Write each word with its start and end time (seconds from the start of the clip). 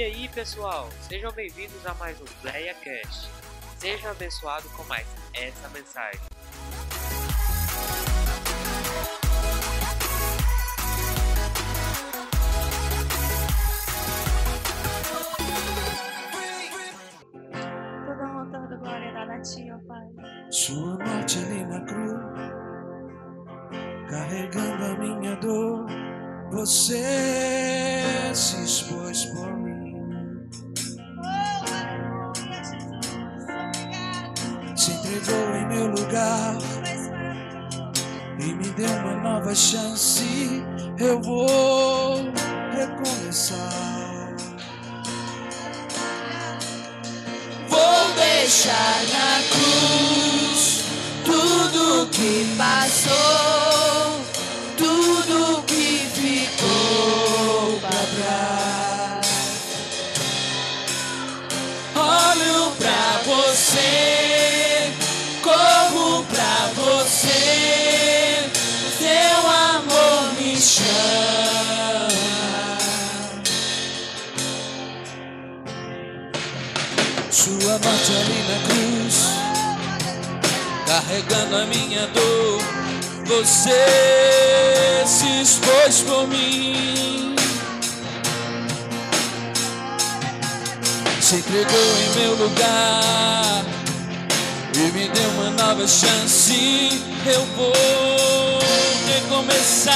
E 0.00 0.02
aí 0.02 0.28
pessoal, 0.30 0.88
sejam 1.06 1.30
bem-vindos 1.30 1.84
a 1.84 1.92
mais 1.92 2.18
um 2.22 2.24
PlayaCast. 2.40 3.28
Seja 3.76 4.12
abençoado 4.12 4.66
com 4.70 4.82
mais 4.84 5.06
essa 5.34 5.68
mensagem. 5.68 6.29
morte 77.84 78.12
ali 78.12 78.44
na 78.48 78.58
cruz, 78.68 79.16
carregando 80.86 81.56
a 81.56 81.64
minha 81.66 82.06
dor. 82.08 82.62
Você 83.26 85.04
se 85.06 85.40
expôs 85.40 86.00
por 86.02 86.26
mim, 86.28 87.36
se 91.20 91.36
entregou 91.36 91.96
em 91.98 92.18
meu 92.18 92.34
lugar 92.36 93.64
e 94.74 94.92
me 94.92 95.08
deu 95.08 95.28
uma 95.30 95.50
nova 95.50 95.86
chance. 95.86 97.02
Eu 97.26 97.44
vou 97.56 97.72
recomeçar. 99.06 99.94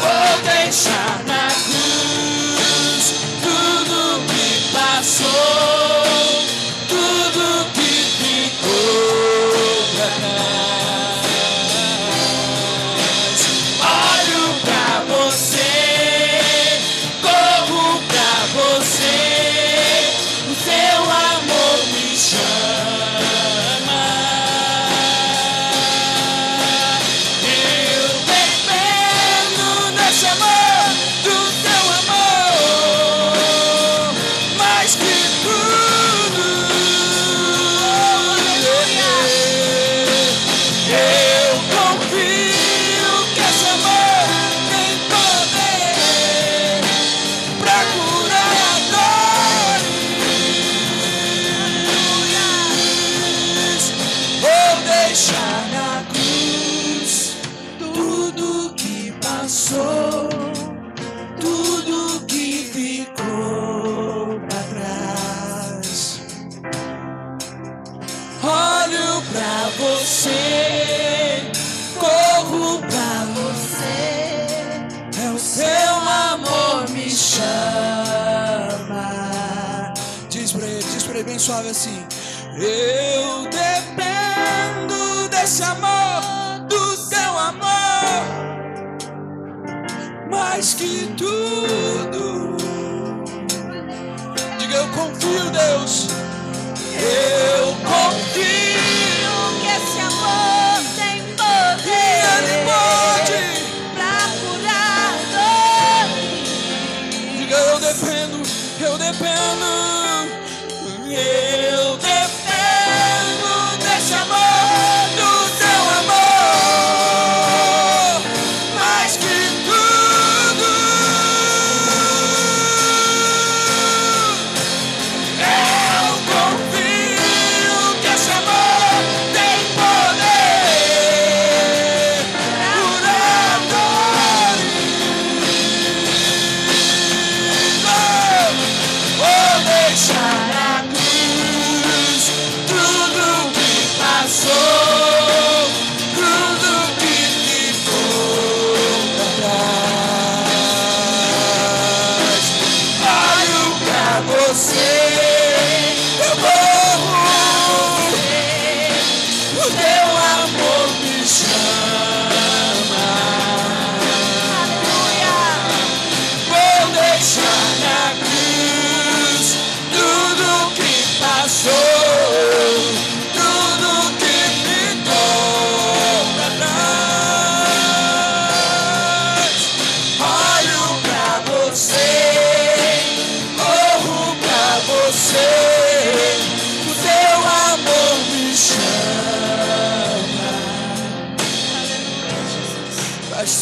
Vou 0.00 0.42
deixar. 0.44 1.23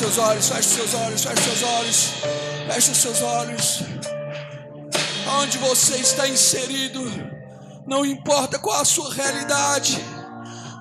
seus 0.03 0.19
olhos, 0.19 0.49
feche 0.49 0.69
os 0.69 0.75
seus 0.75 0.95
olhos, 0.95 1.23
feche 1.23 1.39
os 1.39 1.45
seus 1.45 1.63
olhos, 1.63 2.13
feche 2.67 2.91
os 2.91 2.99
seus 2.99 3.23
olhos. 3.23 3.83
Onde 5.41 5.59
você 5.59 5.97
está 5.97 6.27
inserido, 6.27 7.01
não 7.87 8.05
importa 8.05 8.59
qual 8.59 8.81
a 8.81 8.85
sua 8.85 9.15
realidade. 9.15 9.97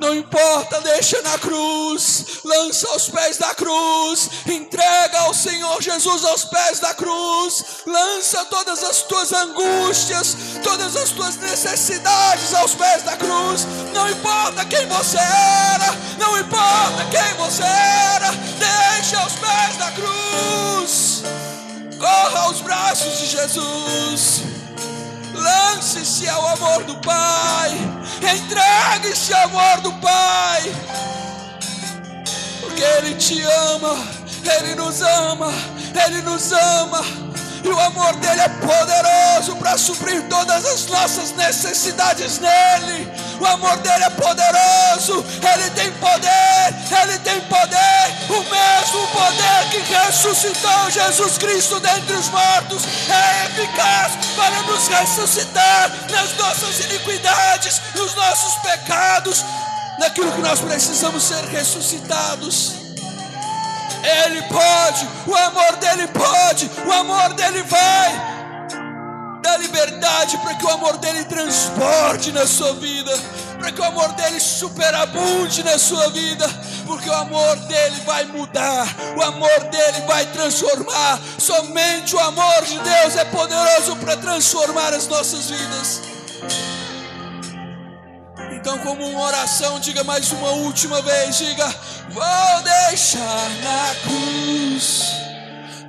Não 0.02 0.16
importa, 0.16 0.82
deixa 0.82 1.22
na 1.22 1.38
cruz, 1.38 2.40
lança 2.44 2.88
aos 2.88 3.08
pés 3.08 3.38
da 3.38 3.54
cruz, 3.54 4.32
entrega 4.48 5.20
ao 5.20 5.32
Senhor 5.32 5.80
Jesus 5.80 6.26
aos 6.26 6.44
pés 6.44 6.80
da 6.80 6.92
cruz, 6.96 7.64
lança 7.86 8.44
todas 8.46 8.84
as 8.84 9.04
tuas 9.04 9.32
angústias, 9.32 10.36
todas 10.64 10.96
as 10.96 11.12
tuas 11.12 11.38
necessidades 11.38 12.52
aos 12.56 12.74
pés 12.74 13.04
da 13.04 13.16
cruz. 13.16 13.68
Não 13.94 14.10
importa 14.10 14.66
quem 14.66 14.88
você 14.88 15.20
era, 15.20 15.96
não 16.18 16.36
importa 16.40 17.06
quem 17.12 17.38
você 17.38 17.62
era, 17.62 18.32
deixa 18.58 19.20
aos 19.20 19.34
pés 19.34 19.78
da 19.78 19.92
cruz. 19.92 21.22
Corra 22.00 22.40
aos 22.46 22.60
braços 22.62 23.20
de 23.20 23.28
Jesus. 23.28 24.61
Lance-se 25.42 26.30
ao 26.30 26.48
amor 26.50 26.84
do 26.84 26.96
Pai. 26.98 27.72
Entregue-se 28.22 29.34
ao 29.34 29.46
amor 29.46 29.82
do 29.82 29.92
Pai. 29.94 30.62
Porque 32.62 32.84
Ele 32.84 33.16
te 33.16 33.42
ama. 33.42 33.98
Ele 34.44 34.76
nos 34.76 35.02
ama. 35.02 35.52
Ele 36.06 36.22
nos 36.22 36.52
ama. 36.52 37.32
E 37.64 37.68
o 37.68 37.80
amor 37.80 38.16
dele 38.16 38.42
é 38.42 38.50
poderoso 38.50 39.56
para 39.58 39.78
suprir 39.78 40.24
todas 40.28 40.66
as 40.66 40.88
nossas 40.88 41.32
necessidades 41.34 42.40
nele. 42.40 43.12
O 43.40 43.46
amor 43.46 43.78
dele 43.78 44.04
é 44.04 44.10
poderoso. 44.10 45.24
Ele 45.54 45.70
tem 45.72 45.92
poder. 45.94 47.02
Ele 47.02 47.20
tem 47.20 47.42
poder. 47.42 48.38
O 48.38 48.44
ressuscitou 50.12 50.92
Jesus 50.92 51.38
Cristo 51.38 51.80
dentre 51.80 52.14
os 52.16 52.28
mortos 52.28 52.84
é 53.10 53.46
eficaz 53.46 54.12
para 54.36 54.62
nos 54.64 54.88
ressuscitar 54.90 55.90
nas 56.12 56.36
nossas 56.36 56.82
iniquidades, 56.82 57.82
nos 57.96 58.14
nossos 58.14 58.56
pecados, 58.56 59.46
naquilo 60.00 60.34
que 60.34 60.42
nós 60.42 60.60
precisamos 60.60 61.24
ser 61.24 61.46
ressuscitados. 61.46 62.74
Ele 64.26 64.42
pode, 64.44 65.08
o 65.28 65.36
amor 65.36 65.78
dele 65.78 66.08
pode, 66.08 66.70
o 66.86 66.92
amor 66.92 67.34
dele 67.34 67.64
vai 67.64 68.32
dar 69.42 69.58
liberdade 69.60 70.38
para 70.40 70.56
que 70.56 70.66
o 70.66 70.70
amor 70.72 70.98
dele 70.98 71.24
transporte 71.24 72.34
na 72.34 72.46
sua 72.46 72.74
vida, 72.74 73.18
para 73.62 73.72
que 73.72 73.80
o 73.80 73.84
amor 73.84 74.12
dele 74.14 74.40
superabunde 74.40 75.64
na 75.64 75.78
sua 75.78 76.10
vida, 76.10 76.50
porque 76.88 77.08
o 77.08 77.14
amor 77.14 77.56
dele 77.68 78.02
vai 78.04 78.26
mudar, 78.26 78.88
o 79.16 79.22
amor 79.22 79.60
dele 79.70 80.02
vai 80.08 80.26
transformar. 80.26 81.22
Somente 81.38 82.16
o 82.16 82.20
amor 82.20 82.66
de 82.66 82.80
Deus 82.80 83.16
é 83.16 83.26
poderoso 83.26 83.96
para 83.98 84.18
transformar 84.18 84.96
as 84.96 85.08
nossas 85.08 85.52
vidas. 85.52 86.02
Então, 88.54 88.80
como 88.80 89.08
uma 89.08 89.28
oração, 89.28 89.80
diga 89.80 90.04
mais 90.04 90.32
uma 90.32 90.50
última 90.54 91.00
vez: 91.04 91.38
diga, 91.38 91.68
vou 92.10 92.64
deixar 92.90 93.50
na 93.64 93.96
cruz 94.02 95.04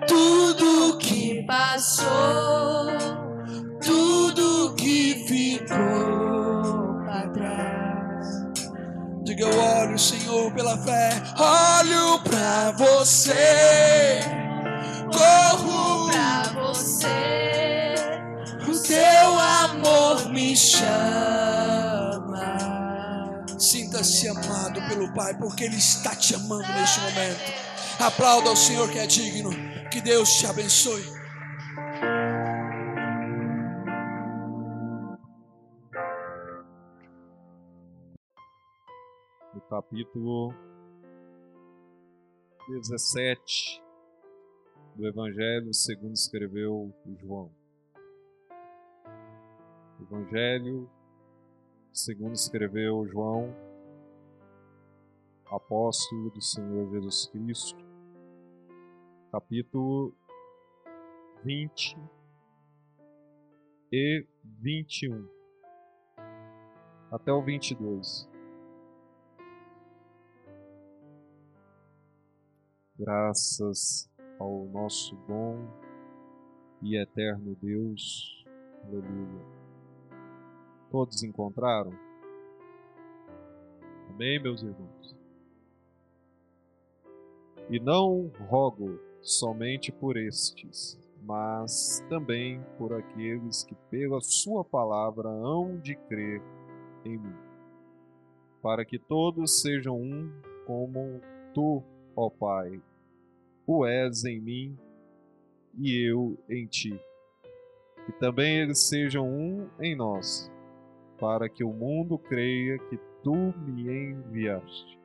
tudo 0.07 0.99
que 0.99 1.43
passou, 1.47 2.87
tudo 3.81 4.75
que 4.75 5.25
ficou. 5.27 6.82
Diga, 9.25 9.45
eu 9.45 9.59
olho, 9.59 9.99
Senhor, 9.99 10.53
pela 10.53 10.77
fé, 10.79 11.11
olho 11.39 12.21
para 12.25 12.73
você, 12.73 14.21
corro 15.13 16.11
Pra 16.11 16.43
você, 16.55 17.95
o 18.69 18.83
teu 18.83 19.39
amor 19.39 20.29
me 20.29 20.57
chama. 20.57 20.93
Sinta-se 23.59 24.29
amado 24.29 24.83
pelo 24.89 25.13
Pai, 25.15 25.35
porque 25.39 25.65
Ele 25.65 25.77
está 25.77 26.15
te 26.15 26.35
amando 26.35 26.67
neste 26.73 27.01
momento. 27.01 27.53
Aplauda 27.99 28.51
ao 28.51 28.57
Senhor 28.57 28.91
que 28.91 28.99
é 28.99 29.07
digno. 29.07 29.51
Que 29.91 30.01
Deus 30.01 30.31
te 30.35 30.47
abençoe. 30.47 31.12
Capítulo 39.73 40.53
17 42.69 43.83
do 44.95 45.09
Evangelho 45.09 45.73
segundo 45.73 46.13
escreveu 46.13 46.93
João. 47.19 47.51
Evangelho 49.99 50.91
segundo 51.91 52.35
escreveu 52.35 53.09
João, 53.09 53.49
apóstolo 55.47 56.29
do 56.29 56.43
Senhor 56.43 56.91
Jesus 56.91 57.29
Cristo, 57.29 57.83
capítulo 59.31 60.15
20 61.45 61.97
e 63.91 64.27
21 64.45 65.27
até 67.11 67.33
o 67.33 67.43
22. 67.43 68.32
Graças 72.99 74.11
ao 74.39 74.67
nosso 74.67 75.17
bom 75.27 75.59
e 76.83 76.97
eterno 77.01 77.57
Deus. 77.63 78.45
Aleluia. 78.85 79.47
Todos 80.91 81.23
encontraram? 81.23 81.93
Amém, 84.11 84.43
meus 84.43 84.63
irmãos? 84.63 85.17
E 87.71 87.81
não 87.81 88.31
rogo 88.51 89.01
somente 89.23 89.91
por 89.91 90.19
estes, 90.19 91.01
mas 91.23 92.05
também 92.11 92.63
por 92.77 92.93
aqueles 92.93 93.65
que 93.65 93.75
pela 93.91 94.21
sua 94.21 94.63
palavra 94.63 95.31
hão 95.31 95.79
de 95.79 95.97
crer 95.97 96.43
em 97.07 97.17
mim, 97.17 97.37
para 98.61 98.85
que 98.85 98.99
todos 98.99 99.63
sejam 99.63 99.97
um 99.99 100.31
como 100.67 101.23
tu, 101.55 101.83
ó 102.17 102.31
Pai, 102.31 102.81
o 103.67 103.87
és 103.87 104.25
em 104.25 104.41
mim 104.41 104.79
e 105.79 106.09
eu 106.09 106.39
em 106.49 106.67
ti. 106.67 106.99
Que 108.07 108.13
também 108.13 108.59
eles 108.59 108.81
sejam 108.81 109.29
um 109.29 109.69
em 109.81 109.95
nós, 109.95 110.51
para 111.19 111.49
que 111.49 111.63
o 111.63 111.73
mundo 111.73 112.19
creia 112.19 112.79
que 112.79 112.99
tu 113.23 113.55
me 113.65 113.89
enviaste. 113.89 114.99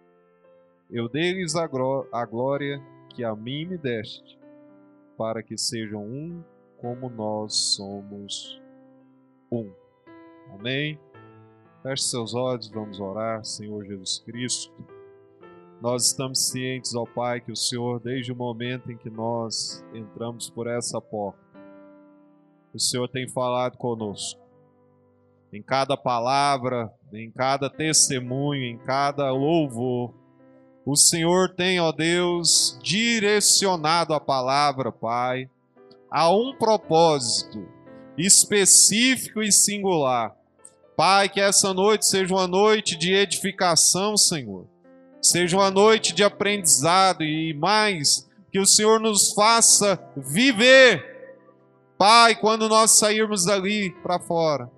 Eu 0.89 1.07
dei-lhes 1.07 1.55
a, 1.55 1.65
a 2.11 2.25
glória 2.25 2.81
que 3.09 3.23
a 3.23 3.35
mim 3.35 3.65
me 3.65 3.77
deste, 3.77 4.39
para 5.17 5.43
que 5.43 5.57
sejam 5.57 6.03
um 6.03 6.43
como 6.77 7.09
nós 7.09 7.53
somos 7.55 8.61
um. 9.51 9.71
Amém? 10.51 10.99
Feche 11.83 12.03
seus 12.03 12.33
olhos, 12.33 12.69
vamos 12.69 12.99
orar, 12.99 13.43
Senhor 13.43 13.85
Jesus 13.85 14.19
Cristo. 14.19 14.96
Nós 15.79 16.07
estamos 16.07 16.47
cientes, 16.49 16.95
ó 16.95 17.05
Pai, 17.05 17.39
que 17.39 17.51
o 17.51 17.55
Senhor, 17.55 17.99
desde 17.99 18.31
o 18.31 18.35
momento 18.35 18.91
em 18.91 18.97
que 18.97 19.11
nós 19.11 19.85
entramos 19.93 20.49
por 20.49 20.65
essa 20.65 20.99
porta, 20.99 21.39
o 22.73 22.79
Senhor 22.79 23.07
tem 23.07 23.29
falado 23.29 23.77
conosco. 23.77 24.41
Em 25.53 25.61
cada 25.61 25.95
palavra, 25.95 26.91
em 27.13 27.29
cada 27.29 27.69
testemunho, 27.69 28.63
em 28.63 28.77
cada 28.77 29.31
louvor, 29.31 30.13
o 30.83 30.95
Senhor 30.95 31.53
tem, 31.53 31.79
ó 31.79 31.91
Deus, 31.91 32.79
direcionado 32.81 34.15
a 34.15 34.19
palavra, 34.19 34.91
Pai, 34.91 35.47
a 36.09 36.31
um 36.31 36.57
propósito 36.57 37.67
específico 38.17 39.43
e 39.43 39.51
singular. 39.51 40.35
Pai, 40.95 41.29
que 41.29 41.39
essa 41.39 41.71
noite 41.71 42.07
seja 42.07 42.33
uma 42.33 42.47
noite 42.47 42.97
de 42.97 43.13
edificação, 43.13 44.17
Senhor 44.17 44.65
seja 45.21 45.57
uma 45.57 45.71
noite 45.71 46.13
de 46.13 46.23
aprendizado 46.23 47.23
e 47.23 47.53
mais, 47.53 48.27
que 48.51 48.59
o 48.59 48.65
Senhor 48.65 48.99
nos 48.99 49.33
faça 49.33 49.99
viver. 50.15 51.17
Pai, 51.97 52.35
quando 52.35 52.69
nós 52.69 52.97
sairmos 52.97 53.45
dali 53.45 53.91
para 54.03 54.19
fora, 54.19 54.69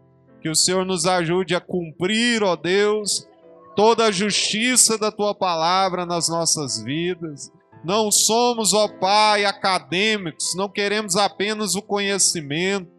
que 0.42 0.50
o 0.50 0.56
Senhor 0.56 0.86
nos 0.86 1.06
ajude 1.06 1.54
a 1.54 1.60
cumprir, 1.60 2.44
ó 2.44 2.56
Deus, 2.56 3.28
toda 3.76 4.06
a 4.06 4.12
justiça 4.12 4.98
da 4.98 5.12
tua 5.12 5.34
palavra 5.36 6.06
nas 6.06 6.28
nossas 6.28 6.82
vidas. 6.82 7.52
Não 7.84 8.12
somos, 8.12 8.74
ó 8.74 8.88
Pai, 8.88 9.46
acadêmicos, 9.46 10.56
não 10.56 10.68
queremos 10.68 11.16
apenas 11.16 11.76
o 11.76 11.82
conhecimento, 11.82 12.92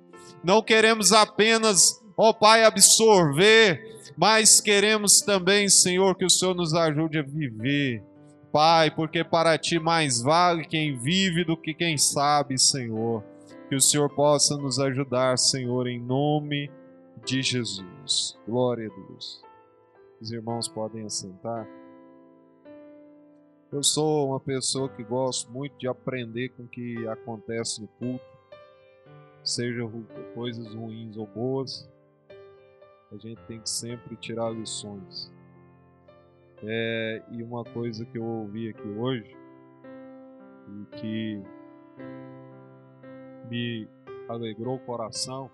não 0.42 0.62
queremos 0.62 1.12
apenas, 1.12 1.99
ó 2.20 2.32
Pai, 2.32 2.64
absorver, 2.64 3.98
mas 4.16 4.60
queremos 4.60 5.20
também, 5.20 5.68
Senhor, 5.68 6.14
que 6.16 6.24
o 6.24 6.30
Senhor 6.30 6.54
nos 6.54 6.74
ajude 6.74 7.18
a 7.18 7.22
viver 7.22 8.02
Pai, 8.52 8.90
porque 8.90 9.22
para 9.22 9.56
ti 9.56 9.78
mais 9.78 10.20
vale 10.20 10.64
quem 10.64 10.98
vive 10.98 11.44
do 11.44 11.56
que 11.56 11.72
quem 11.72 11.96
sabe, 11.96 12.58
Senhor. 12.58 13.22
Que 13.68 13.76
o 13.76 13.80
Senhor 13.80 14.10
possa 14.10 14.56
nos 14.56 14.80
ajudar, 14.80 15.38
Senhor, 15.38 15.86
em 15.86 16.00
nome 16.00 16.68
de 17.24 17.42
Jesus. 17.42 18.36
Glória 18.46 18.88
a 18.88 19.06
Deus. 19.06 19.40
Os 20.20 20.32
irmãos 20.32 20.66
podem 20.66 21.04
assentar. 21.04 21.66
Eu 23.72 23.84
sou 23.84 24.30
uma 24.30 24.40
pessoa 24.40 24.88
que 24.88 25.04
gosto 25.04 25.48
muito 25.52 25.78
de 25.78 25.86
aprender 25.86 26.48
com 26.48 26.64
o 26.64 26.68
que 26.68 27.06
acontece 27.06 27.80
no 27.80 27.86
culto, 27.86 28.24
seja 29.44 29.88
coisas 30.34 30.74
ruins 30.74 31.16
ou 31.16 31.26
boas. 31.28 31.88
A 33.12 33.16
gente 33.16 33.42
tem 33.42 33.60
que 33.60 33.68
sempre 33.68 34.16
tirar 34.16 34.50
lições. 34.50 35.32
É, 36.62 37.22
e 37.32 37.42
uma 37.42 37.64
coisa 37.64 38.04
que 38.04 38.18
eu 38.18 38.24
ouvi 38.24 38.68
aqui 38.68 38.86
hoje 38.88 39.36
e 40.68 40.96
que 40.96 41.42
me 43.48 43.88
alegrou 44.28 44.76
o 44.76 44.80
coração 44.80 45.50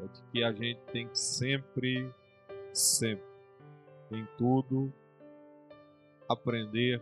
é 0.00 0.06
de 0.06 0.22
que 0.30 0.42
a 0.42 0.52
gente 0.52 0.80
tem 0.92 1.08
que 1.08 1.18
sempre, 1.18 2.12
sempre, 2.74 3.24
em 4.10 4.26
tudo, 4.36 4.92
aprender 6.28 7.00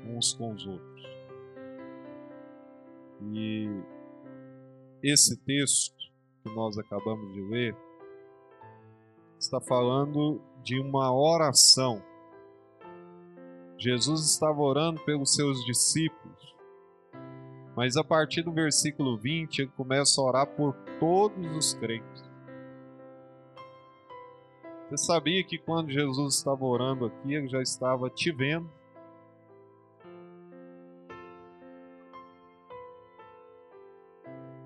uns 0.00 0.32
com 0.32 0.52
os 0.52 0.66
outros. 0.66 1.02
E 3.34 3.68
esse 5.02 5.36
texto 5.44 5.94
que 6.42 6.54
nós 6.54 6.78
acabamos 6.78 7.32
de 7.34 7.40
ler 7.42 7.76
está 9.42 9.60
falando 9.60 10.40
de 10.62 10.78
uma 10.78 11.12
oração. 11.12 12.00
Jesus 13.76 14.24
estava 14.24 14.60
orando 14.60 15.00
pelos 15.00 15.34
seus 15.34 15.64
discípulos, 15.64 16.54
mas 17.74 17.96
a 17.96 18.04
partir 18.04 18.42
do 18.42 18.52
versículo 18.52 19.18
20 19.18 19.62
ele 19.62 19.70
começa 19.76 20.20
a 20.20 20.24
orar 20.24 20.46
por 20.46 20.74
todos 21.00 21.56
os 21.56 21.74
crentes. 21.74 22.22
Você 24.88 24.96
sabia 24.98 25.42
que 25.42 25.58
quando 25.58 25.90
Jesus 25.90 26.36
estava 26.36 26.64
orando 26.64 27.06
aqui, 27.06 27.34
ele 27.34 27.48
já 27.48 27.60
estava 27.60 28.08
te 28.08 28.30
vendo? 28.30 28.70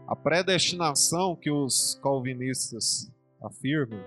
A 0.07 0.15
predestinação 0.15 1.35
que 1.35 1.51
os 1.51 1.99
calvinistas 2.03 3.11
afirmam 3.41 4.01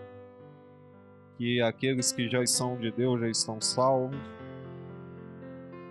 que 1.39 1.61
aqueles 1.61 2.11
que 2.11 2.29
já 2.29 2.45
são 2.45 2.77
de 2.77 2.91
Deus 2.91 3.21
já 3.21 3.29
estão 3.29 3.61
salvos. 3.61 4.19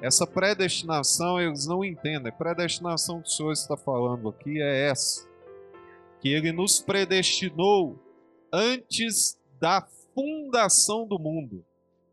Essa 0.03 0.27
predestinação 0.27 1.41
eles 1.41 1.67
não 1.67 1.83
entendem. 1.83 2.31
A 2.31 2.37
predestinação 2.37 3.23
que 3.23 3.29
o 3.29 3.33
Senhor 3.33 3.53
está 3.53 3.75
falando 3.75 4.29
aqui 4.29 4.61
é 4.61 4.91
essa: 4.91 5.27
que 6.21 6.29
Ele 6.29 6.53
nos 6.53 6.81
predestinou 6.81 7.99
antes 8.53 9.39
da 9.59 9.89
fundação 10.15 11.09
do 11.09 11.19
mundo. 11.19 11.65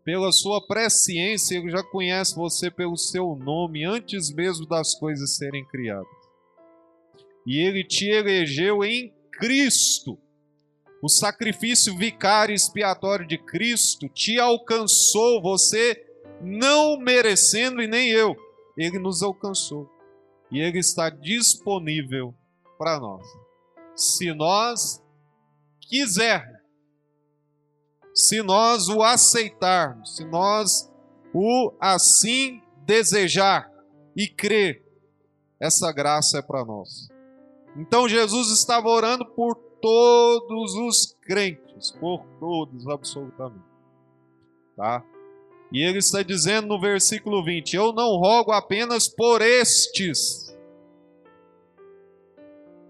Pela 0.05 0.31
sua 0.31 0.65
presciência, 0.65 1.57
Ele 1.57 1.69
já 1.69 1.83
conhece 1.83 2.35
você 2.35 2.71
pelo 2.71 2.95
seu 2.95 3.35
nome 3.35 3.83
antes 3.83 4.33
mesmo 4.33 4.65
das 4.65 4.95
coisas 4.95 5.35
serem 5.35 5.65
criadas. 5.65 6.07
E 7.45 7.57
Ele 7.57 7.83
te 7.83 8.07
elegeu 8.07 8.81
em 8.81 9.13
Cristo 9.29 10.17
o 11.05 11.07
sacrifício 11.07 11.95
vicário 11.95 12.55
expiatório 12.55 13.27
de 13.27 13.37
Cristo 13.37 14.09
te 14.09 14.39
alcançou, 14.39 15.39
você 15.39 16.03
não 16.41 16.97
merecendo 16.97 17.79
e 17.79 17.85
nem 17.85 18.09
eu. 18.09 18.35
Ele 18.75 18.97
nos 18.97 19.21
alcançou. 19.21 19.87
E 20.49 20.59
ele 20.59 20.79
está 20.79 21.11
disponível 21.11 22.33
para 22.75 22.99
nós. 22.99 23.23
Se 23.93 24.33
nós 24.33 24.99
quisermos, 25.79 26.57
se 28.11 28.41
nós 28.41 28.89
o 28.89 29.03
aceitarmos, 29.03 30.15
se 30.15 30.25
nós 30.25 30.91
o 31.31 31.71
assim 31.79 32.63
desejar 32.83 33.71
e 34.15 34.27
crer, 34.27 34.83
essa 35.59 35.91
graça 35.91 36.39
é 36.39 36.41
para 36.41 36.65
nós. 36.65 37.09
Então 37.77 38.09
Jesus 38.09 38.49
estava 38.49 38.89
orando 38.89 39.23
por 39.23 39.64
todos 39.85 40.73
os 40.73 41.15
crentes, 41.21 41.91
por 41.91 42.25
todos, 42.39 42.87
absolutamente. 42.87 43.63
Tá? 44.75 45.05
E 45.71 45.83
ele 45.83 45.99
está 45.99 46.23
dizendo 46.23 46.69
no 46.69 46.81
versículo 46.81 47.45
20: 47.45 47.75
Eu 47.75 47.93
não 47.93 48.17
rogo 48.17 48.51
apenas 48.51 49.07
por 49.07 49.43
estes. 49.43 50.57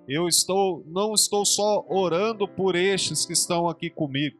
Eu 0.07 0.29
estou, 0.29 0.85
não 0.87 1.13
estou 1.13 1.45
só 1.45 1.85
orando 1.89 2.47
por 2.47 2.77
estes 2.77 3.25
que 3.25 3.33
estão 3.33 3.67
aqui 3.67 3.89
comigo, 3.89 4.37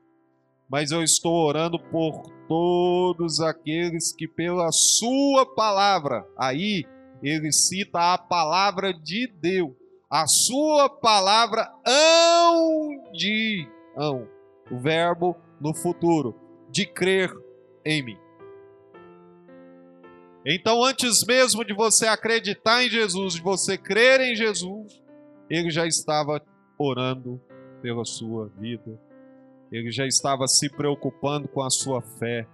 mas 0.69 0.91
eu 0.91 1.03
estou 1.03 1.33
orando 1.33 1.77
por 1.77 2.21
todos 2.47 3.41
aqueles 3.41 4.13
que, 4.13 4.29
pela 4.29 4.71
Sua 4.71 5.45
palavra, 5.45 6.25
aí 6.37 6.85
ele 7.21 7.51
cita 7.51 8.13
a 8.13 8.17
palavra 8.17 8.93
de 8.93 9.27
Deus, 9.27 9.73
a 10.09 10.27
sua 10.27 10.89
palavra 10.89 11.71
hão 11.85 13.11
de, 13.11 13.67
hão, 13.95 14.27
o 14.71 14.79
verbo 14.79 15.35
no 15.59 15.73
futuro, 15.73 16.35
de 16.69 16.85
crer 16.85 17.31
em 17.83 18.03
mim. 18.03 18.17
Então, 20.45 20.83
antes 20.83 21.23
mesmo 21.25 21.65
de 21.65 21.73
você 21.73 22.05
acreditar 22.05 22.83
em 22.83 22.89
Jesus, 22.89 23.33
de 23.33 23.41
você 23.41 23.77
crer 23.77 24.21
em 24.21 24.35
Jesus, 24.35 25.01
ele 25.49 25.71
já 25.71 25.87
estava 25.87 26.39
orando 26.77 27.41
pela 27.81 28.05
sua 28.05 28.47
vida, 28.59 28.99
ele 29.71 29.91
já 29.91 30.05
estava 30.05 30.47
se 30.47 30.69
preocupando 30.69 31.47
com 31.47 31.63
a 31.63 31.69
sua 31.69 32.01
fé, 32.01 32.47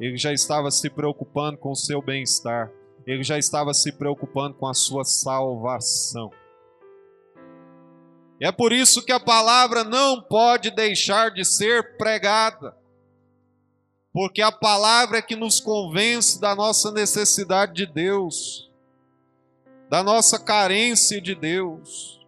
ele 0.00 0.16
já 0.16 0.32
estava 0.32 0.70
se 0.72 0.90
preocupando 0.90 1.56
com 1.56 1.70
o 1.70 1.76
seu 1.76 2.02
bem-estar, 2.02 2.70
ele 3.06 3.22
já 3.22 3.38
estava 3.38 3.72
se 3.72 3.92
preocupando 3.92 4.56
com 4.56 4.66
a 4.66 4.74
sua 4.74 5.04
salvação. 5.04 6.30
É 8.40 8.52
por 8.52 8.72
isso 8.72 9.02
que 9.02 9.12
a 9.12 9.20
palavra 9.20 9.82
não 9.82 10.20
pode 10.20 10.70
deixar 10.70 11.30
de 11.30 11.44
ser 11.44 11.96
pregada. 11.96 12.76
Porque 14.12 14.42
a 14.42 14.52
palavra 14.52 15.18
é 15.18 15.22
que 15.22 15.36
nos 15.36 15.60
convence 15.60 16.40
da 16.40 16.54
nossa 16.54 16.90
necessidade 16.90 17.74
de 17.74 17.86
Deus, 17.86 18.70
da 19.88 20.02
nossa 20.02 20.38
carência 20.38 21.20
de 21.20 21.34
Deus, 21.34 22.20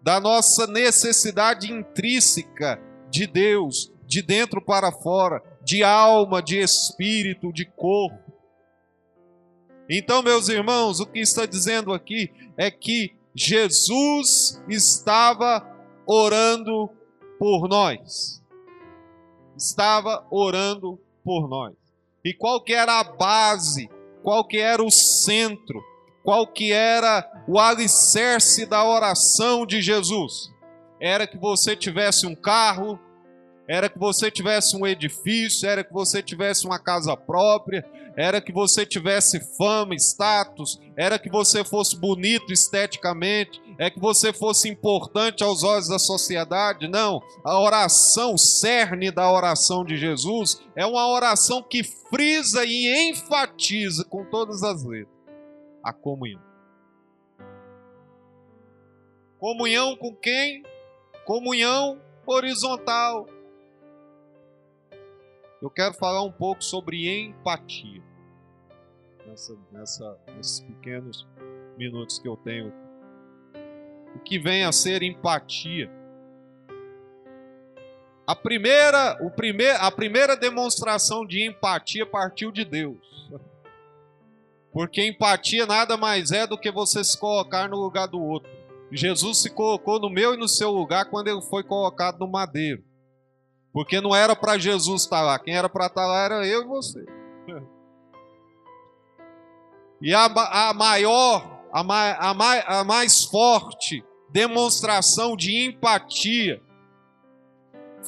da 0.00 0.20
nossa 0.20 0.66
necessidade 0.66 1.72
intrínseca 1.72 2.80
de 3.10 3.26
Deus, 3.26 3.92
de 4.06 4.22
dentro 4.22 4.60
para 4.60 4.92
fora, 4.92 5.42
de 5.62 5.82
alma, 5.82 6.42
de 6.42 6.58
espírito, 6.58 7.52
de 7.52 7.64
corpo. 7.64 8.32
Então, 9.88 10.22
meus 10.22 10.48
irmãos, 10.48 11.00
o 11.00 11.06
que 11.06 11.20
está 11.20 11.46
dizendo 11.46 11.92
aqui 11.92 12.32
é 12.56 12.70
que 12.70 13.14
Jesus 13.34 14.62
estava 14.68 15.66
orando 16.06 16.88
por 17.38 17.68
nós. 17.68 18.40
Estava 19.56 20.24
orando 20.30 21.00
por 21.24 21.48
nós. 21.48 21.74
E 22.24 22.32
qual 22.32 22.62
que 22.62 22.72
era 22.72 23.00
a 23.00 23.04
base, 23.04 23.90
qual 24.22 24.46
que 24.46 24.58
era 24.58 24.82
o 24.82 24.90
centro, 24.90 25.82
qual 26.22 26.46
que 26.46 26.72
era 26.72 27.28
o 27.46 27.58
alicerce 27.58 28.64
da 28.64 28.84
oração 28.84 29.66
de 29.66 29.82
Jesus? 29.82 30.50
Era 31.00 31.26
que 31.26 31.36
você 31.36 31.76
tivesse 31.76 32.26
um 32.26 32.34
carro, 32.34 32.98
era 33.68 33.88
que 33.88 33.98
você 33.98 34.30
tivesse 34.30 34.76
um 34.76 34.86
edifício, 34.86 35.68
era 35.68 35.82
que 35.82 35.92
você 35.92 36.22
tivesse 36.22 36.66
uma 36.66 36.78
casa 36.78 37.16
própria, 37.16 37.84
era 38.16 38.40
que 38.40 38.52
você 38.52 38.86
tivesse 38.86 39.40
fama, 39.56 39.94
status, 39.94 40.80
era 40.96 41.18
que 41.18 41.28
você 41.28 41.64
fosse 41.64 41.96
bonito 41.96 42.52
esteticamente, 42.52 43.60
é 43.78 43.90
que 43.90 43.98
você 43.98 44.32
fosse 44.32 44.68
importante 44.68 45.42
aos 45.42 45.62
olhos 45.62 45.88
da 45.88 45.98
sociedade. 45.98 46.88
Não, 46.88 47.20
a 47.44 47.58
oração, 47.58 48.34
o 48.34 48.38
cerne 48.38 49.10
da 49.10 49.30
oração 49.30 49.84
de 49.84 49.96
Jesus 49.96 50.60
é 50.76 50.86
uma 50.86 51.08
oração 51.08 51.62
que 51.62 51.82
frisa 51.82 52.64
e 52.64 53.10
enfatiza 53.10 54.04
com 54.04 54.24
todas 54.24 54.62
as 54.62 54.84
letras 54.84 55.14
a 55.84 55.92
comunhão. 55.92 56.40
Comunhão 59.38 59.94
com 59.96 60.16
quem? 60.16 60.62
Comunhão 61.26 62.00
horizontal, 62.26 63.26
eu 65.64 65.70
quero 65.70 65.94
falar 65.94 66.22
um 66.22 66.30
pouco 66.30 66.62
sobre 66.62 67.08
empatia. 67.08 68.02
Nessa, 69.26 69.56
nessa, 69.72 70.18
nesses 70.36 70.60
pequenos 70.60 71.26
minutos 71.78 72.18
que 72.18 72.28
eu 72.28 72.36
tenho. 72.36 72.70
O 74.14 74.18
que 74.18 74.38
vem 74.38 74.64
a 74.64 74.70
ser 74.70 75.02
empatia? 75.02 75.90
A 78.26 78.36
primeira, 78.36 79.16
o 79.22 79.30
primeir, 79.30 79.74
a 79.80 79.90
primeira 79.90 80.36
demonstração 80.36 81.26
de 81.26 81.42
empatia 81.42 82.04
partiu 82.04 82.52
de 82.52 82.66
Deus. 82.66 83.32
Porque 84.70 85.02
empatia 85.02 85.64
nada 85.64 85.96
mais 85.96 86.30
é 86.30 86.46
do 86.46 86.58
que 86.58 86.70
você 86.70 87.02
se 87.02 87.18
colocar 87.18 87.70
no 87.70 87.76
lugar 87.76 88.06
do 88.06 88.22
outro. 88.22 88.50
Jesus 88.92 89.38
se 89.38 89.48
colocou 89.48 89.98
no 89.98 90.10
meu 90.10 90.34
e 90.34 90.36
no 90.36 90.46
seu 90.46 90.70
lugar 90.70 91.06
quando 91.06 91.28
ele 91.28 91.40
foi 91.40 91.64
colocado 91.64 92.18
no 92.18 92.28
madeiro. 92.28 92.84
Porque 93.74 94.00
não 94.00 94.14
era 94.14 94.36
para 94.36 94.56
Jesus 94.56 95.02
estar 95.02 95.20
lá, 95.20 95.36
quem 95.36 95.56
era 95.56 95.68
para 95.68 95.86
estar 95.86 96.06
lá 96.06 96.24
era 96.24 96.46
eu 96.46 96.62
e 96.62 96.64
você. 96.64 97.04
E 100.00 100.14
a, 100.14 100.26
a 100.26 100.72
maior, 100.72 101.64
a, 101.72 101.80
a, 101.80 102.80
a 102.80 102.84
mais 102.84 103.24
forte 103.24 104.04
demonstração 104.30 105.36
de 105.36 105.66
empatia 105.66 106.62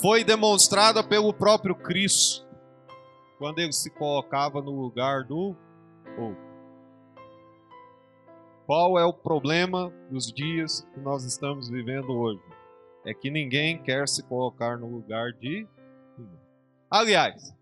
foi 0.00 0.22
demonstrada 0.22 1.02
pelo 1.02 1.34
próprio 1.34 1.74
Cristo, 1.74 2.46
quando 3.38 3.58
ele 3.58 3.72
se 3.72 3.90
colocava 3.90 4.62
no 4.62 4.70
lugar 4.70 5.24
do 5.24 5.56
outro. 6.16 6.46
Qual 8.66 8.98
é 8.98 9.04
o 9.04 9.12
problema 9.12 9.92
dos 10.10 10.32
dias 10.32 10.86
que 10.92 11.00
nós 11.00 11.24
estamos 11.24 11.68
vivendo 11.68 12.10
hoje? 12.10 12.45
É 13.06 13.14
que 13.14 13.30
ninguém 13.30 13.80
quer 13.80 14.08
se 14.08 14.22
colocar 14.24 14.76
no 14.76 14.90
lugar 14.90 15.32
de. 15.32 15.64
Aliás, 16.90 17.54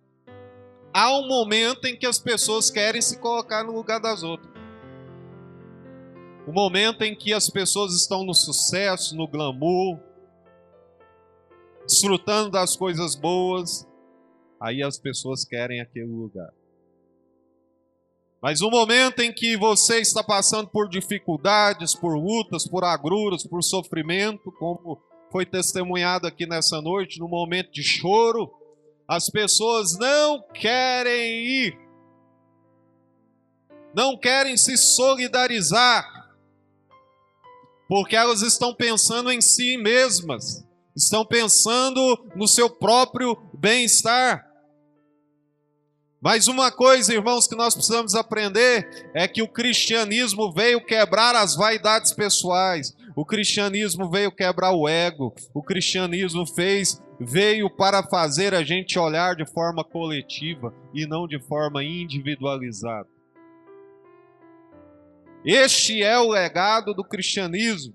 há 0.93 1.19
um 1.19 1.29
momento 1.29 1.85
em 1.85 1.95
que 1.95 2.07
as 2.07 2.19
pessoas 2.19 2.71
querem 2.71 3.03
se 3.03 3.19
colocar 3.21 3.63
no 3.63 3.73
lugar 3.73 4.01
das 4.01 4.23
outras. 4.23 4.51
O 6.47 6.53
momento 6.53 7.03
em 7.03 7.15
que 7.15 7.33
as 7.33 7.51
pessoas 7.51 7.95
estão 7.95 8.25
no 8.25 8.35
sucesso, 8.35 9.15
no 9.15 9.29
glamour, 9.29 9.99
desfrutando 11.87 12.51
das 12.51 12.75
coisas 12.75 13.15
boas, 13.15 13.87
aí 14.59 14.83
as 14.83 14.99
pessoas 14.99 15.45
querem 15.45 15.81
aquele 15.81 16.07
lugar. 16.07 16.53
Mas 18.41 18.61
o 18.61 18.71
momento 18.71 19.21
em 19.21 19.33
que 19.33 19.57
você 19.57 20.01
está 20.01 20.23
passando 20.23 20.69
por 20.69 20.89
dificuldades, 20.89 21.95
por 21.95 22.15
lutas, 22.15 22.67
por 22.67 22.85
agruras, 22.85 23.47
por 23.47 23.63
sofrimento, 23.63 24.53
como 24.53 25.03
foi 25.35 25.45
testemunhado 25.45 26.29
aqui 26.29 26.47
nessa 26.47 26.81
noite, 26.81 27.19
no 27.19 27.27
momento 27.27 27.73
de 27.73 27.83
choro, 27.83 28.49
as 29.09 29.29
pessoas 29.29 29.99
não 29.99 30.41
querem 30.55 31.45
ir, 31.45 31.79
não 33.93 34.17
querem 34.17 34.57
se 34.57 34.77
solidarizar, 34.77 36.07
porque 37.89 38.15
elas 38.15 38.43
estão 38.43 38.73
pensando 38.73 39.33
em 39.33 39.41
si 39.41 39.77
mesmas, 39.77 40.65
estão 40.95 41.27
pensando 41.27 42.31
no 42.37 42.47
seu 42.47 42.71
próprio 42.71 43.37
bem-estar. 43.53 44.49
Mas 46.21 46.47
uma 46.47 46.71
coisa, 46.71 47.13
irmãos, 47.13 47.49
que 47.49 47.57
nós 47.57 47.75
precisamos 47.75 48.15
aprender 48.15 49.11
é 49.13 49.27
que 49.27 49.43
o 49.43 49.49
cristianismo 49.49 50.53
veio 50.53 50.87
quebrar 50.87 51.35
as 51.35 51.57
vaidades 51.57 52.13
pessoais. 52.13 52.95
O 53.17 53.25
cristianismo 53.25 54.11
veio 54.11 54.33
quebrar 54.33 54.73
o 54.73 54.89
ego. 54.89 55.35
O 55.53 55.63
cristianismo 55.63 56.47
fez 56.47 57.01
veio 57.19 57.71
para 57.71 58.03
fazer 58.03 58.53
a 58.55 58.65
gente 58.65 58.99
olhar 58.99 59.37
de 59.37 59.47
forma 59.47 59.85
coletiva 59.85 60.75
e 60.93 61.07
não 61.07 61.29
de 61.29 61.39
forma 61.39 61.85
individualizada. 61.85 63.09
Este 65.45 66.03
é 66.03 66.19
o 66.19 66.29
legado 66.29 66.93
do 66.93 67.05
cristianismo 67.05 67.95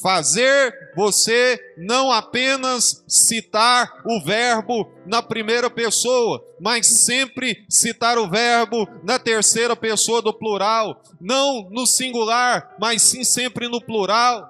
fazer 0.00 0.92
você 0.94 1.58
não 1.76 2.12
apenas 2.12 3.04
citar 3.06 4.02
o 4.04 4.22
verbo 4.22 4.90
na 5.06 5.22
primeira 5.22 5.70
pessoa, 5.70 6.44
mas 6.60 7.04
sempre 7.04 7.64
citar 7.68 8.18
o 8.18 8.28
verbo 8.28 8.88
na 9.02 9.18
terceira 9.18 9.74
pessoa 9.74 10.20
do 10.22 10.32
plural, 10.32 11.02
não 11.20 11.68
no 11.70 11.86
singular, 11.86 12.76
mas 12.80 13.02
sim 13.02 13.24
sempre 13.24 13.68
no 13.68 13.80
plural. 13.80 14.48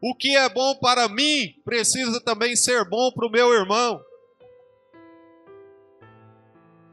O 0.00 0.14
que 0.14 0.36
é 0.36 0.48
bom 0.48 0.74
para 0.76 1.08
mim 1.08 1.54
precisa 1.64 2.20
também 2.20 2.54
ser 2.54 2.84
bom 2.84 3.10
para 3.10 3.26
o 3.26 3.30
meu 3.30 3.52
irmão. 3.52 4.00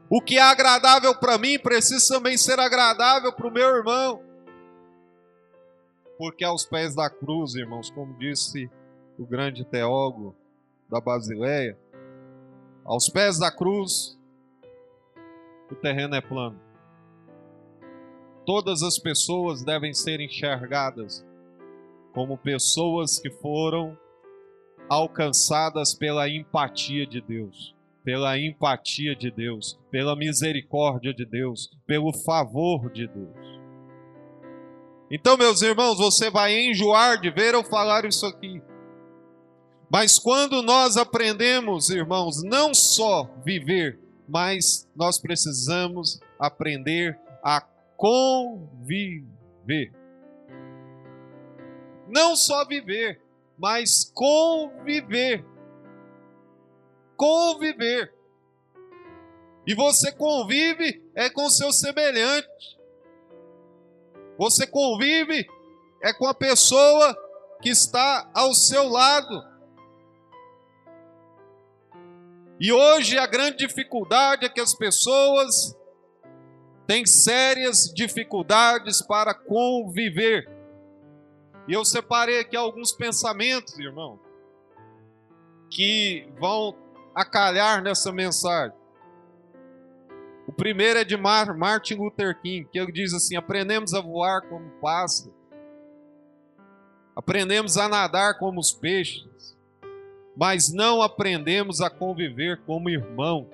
O 0.08 0.20
que 0.20 0.38
é 0.38 0.42
agradável 0.42 1.14
para 1.14 1.38
mim 1.38 1.58
precisa 1.58 2.06
também 2.08 2.36
ser 2.36 2.58
agradável 2.58 3.32
para 3.32 3.48
o 3.48 3.52
meu 3.52 3.68
irmão. 3.76 4.22
Porque 6.16 6.44
aos 6.44 6.64
pés 6.64 6.94
da 6.94 7.10
cruz, 7.10 7.54
irmãos, 7.54 7.90
como 7.90 8.16
disse 8.18 8.70
o 9.18 9.26
grande 9.26 9.64
teólogo 9.64 10.34
da 10.88 11.00
Basileia, 11.00 11.78
aos 12.84 13.08
pés 13.08 13.38
da 13.38 13.50
cruz, 13.50 14.18
o 15.70 15.74
terreno 15.74 16.14
é 16.14 16.20
plano. 16.20 16.60
Todas 18.46 18.82
as 18.82 18.98
pessoas 18.98 19.64
devem 19.64 19.94
ser 19.94 20.20
enxergadas 20.20 21.26
como 22.12 22.36
pessoas 22.36 23.18
que 23.18 23.30
foram 23.30 23.98
alcançadas 24.88 25.94
pela 25.94 26.28
empatia 26.28 27.06
de 27.06 27.20
Deus, 27.20 27.74
pela 28.04 28.38
empatia 28.38 29.16
de 29.16 29.30
Deus, 29.30 29.80
pela 29.90 30.14
misericórdia 30.14 31.14
de 31.14 31.24
Deus, 31.24 31.70
pelo 31.86 32.12
favor 32.12 32.90
de 32.92 33.08
Deus. 33.08 33.53
Então, 35.14 35.36
meus 35.36 35.62
irmãos, 35.62 35.96
você 35.96 36.28
vai 36.28 36.58
enjoar 36.58 37.20
de 37.20 37.30
ver 37.30 37.54
eu 37.54 37.62
falar 37.62 38.04
isso 38.04 38.26
aqui. 38.26 38.60
Mas 39.88 40.18
quando 40.18 40.60
nós 40.60 40.96
aprendemos, 40.96 41.88
irmãos, 41.88 42.42
não 42.42 42.74
só 42.74 43.30
viver, 43.44 44.00
mas 44.28 44.90
nós 44.96 45.20
precisamos 45.20 46.18
aprender 46.36 47.16
a 47.44 47.60
conviver. 47.96 49.92
Não 52.08 52.34
só 52.34 52.64
viver, 52.64 53.22
mas 53.56 54.10
conviver. 54.12 55.44
Conviver. 57.16 58.12
E 59.64 59.76
você 59.76 60.10
convive 60.10 61.08
é 61.14 61.30
com 61.30 61.48
seu 61.48 61.72
semelhante. 61.72 62.48
Você 64.38 64.66
convive 64.66 65.46
é 66.02 66.12
com 66.12 66.26
a 66.26 66.34
pessoa 66.34 67.16
que 67.62 67.70
está 67.70 68.30
ao 68.34 68.52
seu 68.52 68.88
lado. 68.88 69.42
E 72.60 72.70
hoje 72.72 73.18
a 73.18 73.26
grande 73.26 73.66
dificuldade 73.66 74.44
é 74.44 74.48
que 74.48 74.60
as 74.60 74.74
pessoas 74.74 75.74
têm 76.86 77.06
sérias 77.06 77.92
dificuldades 77.94 79.00
para 79.00 79.32
conviver. 79.32 80.46
E 81.66 81.72
eu 81.72 81.84
separei 81.84 82.40
aqui 82.40 82.56
alguns 82.56 82.92
pensamentos, 82.92 83.78
irmão, 83.78 84.20
que 85.70 86.28
vão 86.38 86.76
acalhar 87.14 87.82
nessa 87.82 88.12
mensagem. 88.12 88.76
Primeiro 90.56 91.00
é 91.00 91.04
de 91.04 91.16
Martin 91.16 91.94
Luther 91.94 92.40
King, 92.40 92.68
que 92.70 92.78
ele 92.78 92.92
diz 92.92 93.12
assim: 93.12 93.36
aprendemos 93.36 93.92
a 93.92 94.00
voar 94.00 94.42
como 94.42 94.70
pássaro, 94.80 95.34
aprendemos 97.16 97.76
a 97.76 97.88
nadar 97.88 98.38
como 98.38 98.60
os 98.60 98.72
peixes, 98.72 99.56
mas 100.36 100.72
não 100.72 101.02
aprendemos 101.02 101.80
a 101.80 101.90
conviver 101.90 102.60
como 102.64 102.88
irmão. 102.88 103.48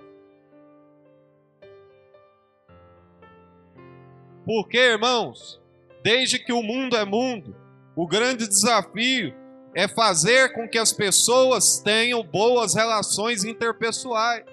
Porque, 4.44 4.78
irmãos, 4.78 5.60
desde 6.02 6.38
que 6.38 6.52
o 6.52 6.62
mundo 6.62 6.96
é 6.96 7.04
mundo, 7.04 7.54
o 7.94 8.06
grande 8.06 8.48
desafio 8.48 9.34
é 9.74 9.86
fazer 9.86 10.52
com 10.52 10.68
que 10.68 10.78
as 10.78 10.92
pessoas 10.92 11.78
tenham 11.78 12.22
boas 12.22 12.74
relações 12.74 13.44
interpessoais. 13.44 14.44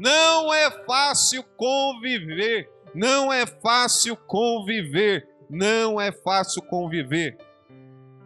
Não 0.00 0.50
é 0.54 0.70
fácil 0.86 1.44
conviver. 1.58 2.72
Não 2.94 3.30
é 3.30 3.44
fácil 3.44 4.16
conviver. 4.16 5.28
Não 5.50 6.00
é 6.00 6.10
fácil 6.10 6.62
conviver. 6.62 7.36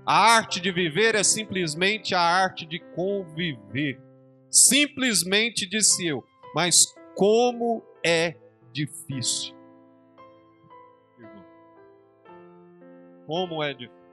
A 0.06 0.37
arte 0.37 0.60
de 0.60 0.70
viver 0.70 1.16
é 1.16 1.24
simplesmente 1.24 2.14
a 2.14 2.20
arte 2.20 2.64
de 2.64 2.78
conviver. 2.78 4.00
Simplesmente 4.48 5.68
disse 5.68 6.06
eu. 6.06 6.24
Mas 6.54 6.94
como 7.16 7.82
é 8.06 8.37
difícil. 8.72 9.52
Como 13.26 13.60
é 13.64 13.74
difícil. 13.74 14.04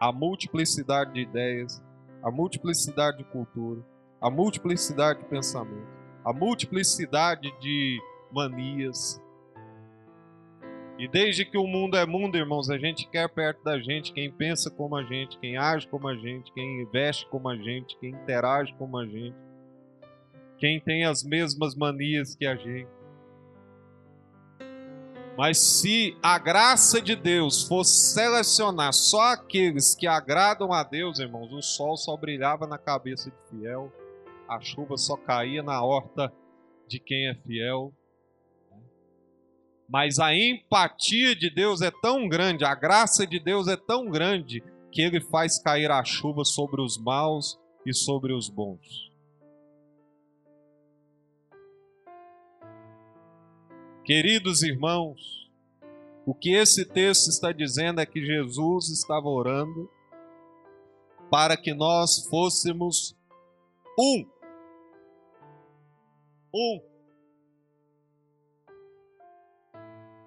A 0.00 0.10
multiplicidade 0.10 1.12
de 1.12 1.20
ideias, 1.20 1.80
a 2.24 2.30
multiplicidade 2.30 3.18
de 3.18 3.24
cultura, 3.24 3.86
a 4.20 4.28
multiplicidade 4.28 5.20
de 5.20 5.26
pensamento 5.26 5.97
a 6.24 6.32
multiplicidade 6.32 7.52
de 7.60 8.00
manias. 8.32 9.22
E 10.98 11.06
desde 11.06 11.44
que 11.44 11.56
o 11.56 11.66
mundo 11.66 11.96
é 11.96 12.04
mundo, 12.04 12.36
irmãos, 12.36 12.68
a 12.68 12.76
gente 12.76 13.08
quer 13.08 13.28
perto 13.28 13.62
da 13.62 13.78
gente 13.78 14.12
quem 14.12 14.32
pensa 14.32 14.68
como 14.68 14.96
a 14.96 15.04
gente, 15.04 15.38
quem 15.38 15.56
age 15.56 15.86
como 15.86 16.08
a 16.08 16.16
gente, 16.16 16.52
quem 16.52 16.84
veste 16.90 17.26
como 17.28 17.48
a 17.48 17.56
gente, 17.56 17.96
quem 18.00 18.10
interage 18.10 18.74
como 18.76 18.98
a 18.98 19.06
gente, 19.06 19.36
quem 20.58 20.80
tem 20.80 21.04
as 21.04 21.22
mesmas 21.22 21.76
manias 21.76 22.34
que 22.34 22.44
a 22.44 22.56
gente. 22.56 22.88
Mas 25.36 25.56
se 25.58 26.18
a 26.20 26.36
graça 26.36 27.00
de 27.00 27.14
Deus 27.14 27.62
fosse 27.62 28.12
selecionar 28.12 28.92
só 28.92 29.34
aqueles 29.34 29.94
que 29.94 30.08
agradam 30.08 30.72
a 30.72 30.82
Deus, 30.82 31.20
irmãos, 31.20 31.52
o 31.52 31.62
sol 31.62 31.96
só 31.96 32.16
brilhava 32.16 32.66
na 32.66 32.76
cabeça 32.76 33.30
de 33.30 33.36
fiel, 33.48 33.92
a 34.48 34.60
chuva 34.60 34.96
só 34.96 35.16
caía 35.16 35.62
na 35.62 35.82
horta 35.82 36.32
de 36.86 36.98
quem 36.98 37.28
é 37.28 37.34
fiel. 37.34 37.92
Mas 39.88 40.18
a 40.18 40.34
empatia 40.34 41.36
de 41.36 41.50
Deus 41.50 41.82
é 41.82 41.90
tão 41.90 42.28
grande, 42.28 42.64
a 42.64 42.74
graça 42.74 43.26
de 43.26 43.38
Deus 43.38 43.68
é 43.68 43.76
tão 43.76 44.10
grande, 44.10 44.62
que 44.90 45.02
ele 45.02 45.20
faz 45.20 45.58
cair 45.62 45.90
a 45.90 46.02
chuva 46.04 46.44
sobre 46.44 46.80
os 46.80 46.96
maus 46.98 47.58
e 47.84 47.92
sobre 47.92 48.32
os 48.32 48.48
bons. 48.48 49.08
Queridos 54.04 54.62
irmãos, 54.62 55.50
o 56.24 56.34
que 56.34 56.54
esse 56.54 56.84
texto 56.84 57.28
está 57.28 57.52
dizendo 57.52 58.00
é 58.00 58.06
que 58.06 58.24
Jesus 58.24 58.88
estava 58.88 59.28
orando 59.28 59.90
para 61.30 61.56
que 61.56 61.74
nós 61.74 62.26
fôssemos 62.28 63.14
um. 63.98 64.26
Um. 66.54 66.80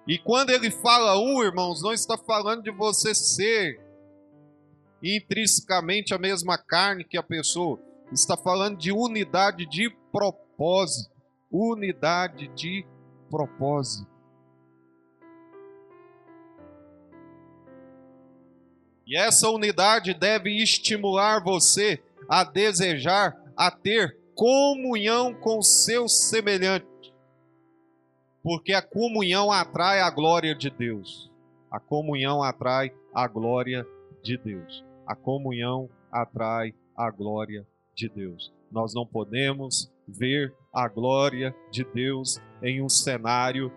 E 0.06 0.18
quando 0.18 0.50
ele 0.50 0.70
fala 0.70 1.18
um, 1.18 1.42
irmãos, 1.42 1.82
não 1.82 1.92
está 1.92 2.18
falando 2.18 2.62
de 2.62 2.70
você 2.70 3.14
ser 3.14 3.80
intrinsecamente 5.02 6.14
a 6.14 6.18
mesma 6.18 6.58
carne 6.58 7.04
que 7.04 7.16
a 7.16 7.22
pessoa. 7.22 7.80
Está 8.12 8.36
falando 8.36 8.76
de 8.76 8.92
unidade 8.92 9.66
de 9.66 9.90
propósito. 10.10 11.10
Unidade 11.50 12.48
de 12.48 12.86
propósito. 13.30 14.10
E 19.06 19.16
essa 19.16 19.48
unidade 19.50 20.14
deve 20.14 20.50
estimular 20.62 21.42
você 21.42 22.02
a 22.28 22.44
desejar, 22.44 23.36
a 23.56 23.70
ter 23.70 24.18
comunhão 24.42 25.32
com 25.32 25.62
seu 25.62 26.08
semelhante. 26.08 27.14
Porque 28.42 28.72
a 28.72 28.82
comunhão 28.82 29.52
atrai 29.52 30.00
a 30.00 30.10
glória 30.10 30.52
de 30.52 30.68
Deus. 30.68 31.30
A 31.70 31.78
comunhão 31.78 32.42
atrai 32.42 32.92
a 33.14 33.28
glória 33.28 33.86
de 34.20 34.36
Deus. 34.36 34.84
A 35.06 35.14
comunhão 35.14 35.88
atrai 36.10 36.74
a 36.96 37.08
glória 37.08 37.64
de 37.94 38.08
Deus. 38.08 38.52
Nós 38.68 38.92
não 38.92 39.06
podemos 39.06 39.88
ver 40.08 40.52
a 40.74 40.88
glória 40.88 41.54
de 41.70 41.84
Deus 41.84 42.40
em 42.64 42.82
um 42.82 42.88
cenário 42.88 43.70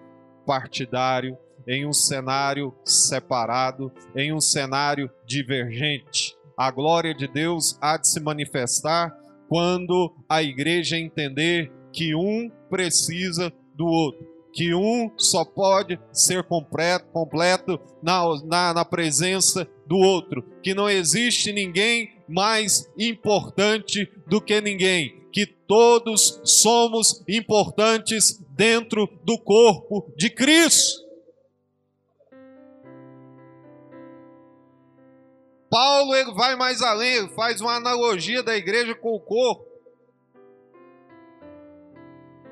partidário, 0.47 1.38
em 1.67 1.86
um 1.86 1.93
cenário 1.93 2.73
separado, 2.84 3.91
em 4.15 4.34
um 4.34 4.41
cenário 4.41 5.12
divergente. 5.28 6.36
A 6.58 6.71
glória 6.71 7.13
de 7.13 7.28
Deus 7.28 7.78
há 7.80 7.97
de 7.97 8.08
se 8.08 8.19
manifestar 8.19 9.15
quando 9.56 10.13
a 10.28 10.44
igreja 10.44 10.98
entender 10.98 11.72
que 11.94 12.13
um 12.13 12.52
precisa 12.70 13.54
do 13.74 13.86
outro 13.86 14.36
que 14.52 14.74
um 14.74 15.10
só 15.18 15.46
pode 15.46 15.98
ser 16.12 16.44
completo, 16.44 17.06
completo 17.13 17.80
na, 18.04 18.22
na, 18.44 18.74
na 18.74 18.86
presença 18.86 19.65
do 19.86 19.98
outro, 19.98 20.44
que 20.62 20.74
não 20.74 20.89
existe 20.89 21.54
ninguém 21.54 22.13
mais 22.28 22.89
importante 22.98 24.10
do 24.28 24.41
que 24.41 24.60
ninguém, 24.60 25.24
que 25.32 25.46
todos 25.46 26.41
somos 26.44 27.22
importantes 27.28 28.41
dentro 28.56 29.10
do 29.26 29.38
corpo 29.38 30.10
de 30.18 30.30
Cristo. 30.30 31.05
Paulo 35.75 36.15
ele 36.15 36.31
vai 36.31 36.55
mais 36.55 36.81
além, 36.81 37.15
ele 37.15 37.27
faz 37.35 37.59
uma 37.59 37.75
analogia 37.75 38.41
da 38.41 38.55
igreja 38.55 38.95
com 38.95 39.13
o 39.13 39.19
corpo. 39.19 39.65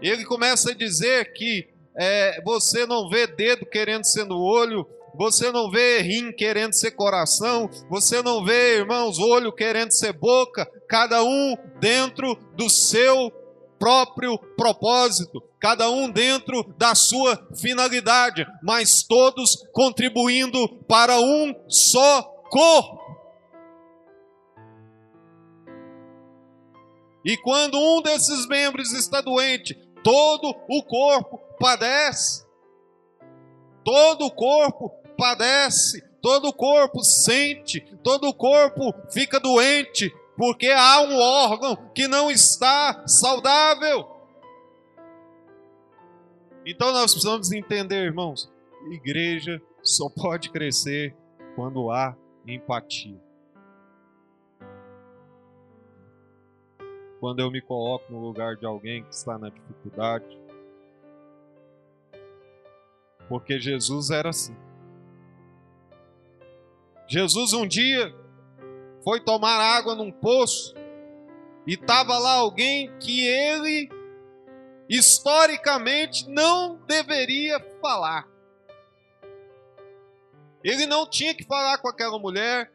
Ele 0.01 0.25
começa 0.25 0.71
a 0.71 0.75
dizer 0.75 1.31
que 1.31 1.69
é, 1.95 2.41
você 2.43 2.85
não 2.85 3.07
vê 3.07 3.25
dedo 3.25 3.65
querendo 3.65 4.03
ser 4.03 4.25
no 4.25 4.41
olho, 4.41 4.85
você 5.15 5.53
não 5.53 5.71
vê 5.71 6.01
rim 6.01 6.33
querendo 6.33 6.73
ser 6.73 6.91
coração, 6.91 7.69
você 7.89 8.21
não 8.21 8.43
vê, 8.43 8.79
irmãos, 8.79 9.17
olho 9.17 9.53
querendo 9.53 9.91
ser 9.91 10.11
boca, 10.11 10.69
cada 10.89 11.23
um 11.23 11.55
dentro 11.79 12.35
do 12.57 12.69
seu 12.69 13.31
próprio 13.79 14.37
propósito, 14.37 15.41
cada 15.61 15.89
um 15.89 16.11
dentro 16.11 16.61
da 16.77 16.93
sua 16.93 17.41
finalidade, 17.55 18.45
mas 18.61 19.01
todos 19.01 19.65
contribuindo 19.71 20.67
para 20.89 21.21
um 21.21 21.55
só 21.69 22.21
corpo. 22.49 23.02
E 27.23 27.37
quando 27.37 27.77
um 27.77 28.01
desses 28.01 28.47
membros 28.47 28.91
está 28.91 29.21
doente, 29.21 29.75
todo 30.03 30.55
o 30.67 30.83
corpo 30.83 31.39
padece. 31.59 32.45
Todo 33.83 34.25
o 34.25 34.31
corpo 34.31 34.89
padece, 35.17 36.01
todo 36.21 36.47
o 36.47 36.53
corpo 36.53 37.03
sente, 37.03 37.81
todo 38.03 38.27
o 38.27 38.33
corpo 38.33 38.93
fica 39.11 39.39
doente, 39.39 40.13
porque 40.37 40.67
há 40.67 41.01
um 41.01 41.17
órgão 41.17 41.75
que 41.93 42.07
não 42.07 42.31
está 42.31 43.05
saudável. 43.07 44.09
Então 46.65 46.93
nós 46.93 47.11
precisamos 47.11 47.51
entender, 47.51 48.05
irmãos, 48.05 48.49
igreja 48.89 49.61
só 49.81 50.09
pode 50.09 50.49
crescer 50.49 51.15
quando 51.55 51.91
há 51.91 52.15
empatia. 52.47 53.21
Quando 57.23 57.39
eu 57.39 57.49
me 57.49 57.61
coloco 57.61 58.11
no 58.11 58.19
lugar 58.19 58.57
de 58.57 58.65
alguém 58.65 59.01
que 59.01 59.15
está 59.15 59.37
na 59.37 59.47
dificuldade, 59.47 60.37
porque 63.29 63.61
Jesus 63.61 64.09
era 64.09 64.27
assim. 64.27 64.53
Jesus 67.07 67.53
um 67.53 67.65
dia 67.65 68.13
foi 69.05 69.21
tomar 69.21 69.57
água 69.57 69.95
num 69.95 70.11
poço 70.11 70.75
e 71.65 71.75
estava 71.75 72.17
lá 72.17 72.33
alguém 72.33 72.91
que 72.97 73.25
ele 73.25 73.89
historicamente 74.89 76.29
não 76.29 76.75
deveria 76.85 77.57
falar. 77.81 78.27
Ele 80.61 80.85
não 80.85 81.09
tinha 81.09 81.33
que 81.33 81.45
falar 81.45 81.77
com 81.77 81.87
aquela 81.87 82.19
mulher, 82.19 82.69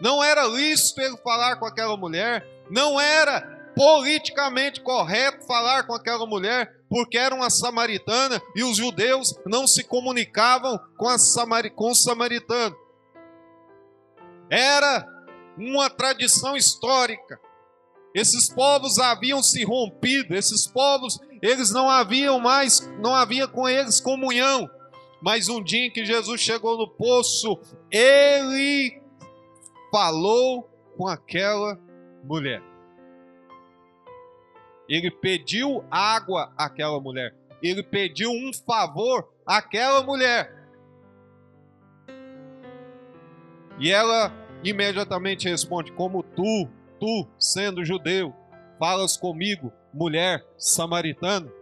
não 0.00 0.22
era 0.22 0.46
lícito 0.46 1.00
ele 1.00 1.16
falar 1.16 1.56
com 1.56 1.66
aquela 1.66 1.96
mulher, 1.96 2.46
não 2.70 3.00
era 3.00 3.57
politicamente 3.78 4.80
correto 4.80 5.46
falar 5.46 5.84
com 5.84 5.94
aquela 5.94 6.26
mulher, 6.26 6.68
porque 6.88 7.16
era 7.16 7.32
uma 7.32 7.48
samaritana 7.48 8.42
e 8.56 8.64
os 8.64 8.76
judeus 8.76 9.38
não 9.46 9.68
se 9.68 9.84
comunicavam 9.84 10.80
com, 10.96 11.06
a 11.06 11.16
Samari, 11.16 11.70
com 11.70 11.92
os 11.92 12.02
samaritanos. 12.02 12.76
Era 14.50 15.06
uma 15.56 15.88
tradição 15.88 16.56
histórica. 16.56 17.40
Esses 18.12 18.52
povos 18.52 18.98
haviam 18.98 19.40
se 19.40 19.62
rompido, 19.62 20.34
esses 20.34 20.66
povos, 20.66 21.20
eles 21.40 21.70
não 21.70 21.88
haviam 21.88 22.40
mais, 22.40 22.80
não 22.98 23.14
havia 23.14 23.46
com 23.46 23.68
eles 23.68 24.00
comunhão. 24.00 24.68
Mas 25.22 25.48
um 25.48 25.62
dia 25.62 25.86
em 25.86 25.90
que 25.92 26.04
Jesus 26.04 26.40
chegou 26.40 26.76
no 26.76 26.88
poço, 26.88 27.60
ele 27.92 29.00
falou 29.92 30.68
com 30.96 31.06
aquela 31.06 31.78
mulher. 32.24 32.67
Ele 34.88 35.10
pediu 35.10 35.84
água 35.90 36.52
àquela 36.56 36.98
mulher. 37.00 37.34
Ele 37.62 37.82
pediu 37.82 38.30
um 38.30 38.50
favor 38.52 39.28
àquela 39.46 40.02
mulher. 40.02 40.56
E 43.78 43.90
ela 43.90 44.32
imediatamente 44.64 45.48
responde: 45.48 45.92
Como 45.92 46.22
tu, 46.22 46.68
tu, 46.98 47.28
sendo 47.38 47.84
judeu, 47.84 48.34
falas 48.78 49.16
comigo, 49.16 49.72
mulher 49.92 50.44
samaritana? 50.56 51.52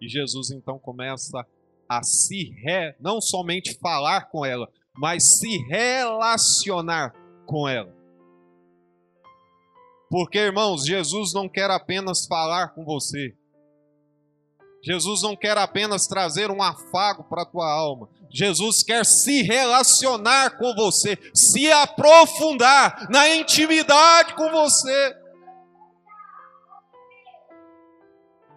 E 0.00 0.08
Jesus 0.08 0.50
então 0.50 0.78
começa 0.78 1.46
a 1.88 2.02
se 2.02 2.50
re, 2.64 2.94
não 2.98 3.20
somente 3.20 3.78
falar 3.78 4.30
com 4.30 4.44
ela, 4.44 4.68
mas 4.94 5.38
se 5.38 5.58
relacionar 5.68 7.14
com 7.46 7.68
ela. 7.68 8.01
Porque, 10.12 10.38
irmãos, 10.38 10.84
Jesus 10.84 11.32
não 11.32 11.48
quer 11.48 11.70
apenas 11.70 12.26
falar 12.26 12.74
com 12.74 12.84
você. 12.84 13.34
Jesus 14.84 15.22
não 15.22 15.34
quer 15.34 15.56
apenas 15.56 16.06
trazer 16.06 16.50
um 16.50 16.62
afago 16.62 17.24
para 17.24 17.44
a 17.44 17.46
tua 17.46 17.72
alma. 17.72 18.10
Jesus 18.30 18.82
quer 18.82 19.06
se 19.06 19.40
relacionar 19.40 20.58
com 20.58 20.74
você, 20.74 21.16
se 21.34 21.72
aprofundar 21.72 23.08
na 23.08 23.26
intimidade 23.36 24.34
com 24.34 24.50
você. 24.50 25.16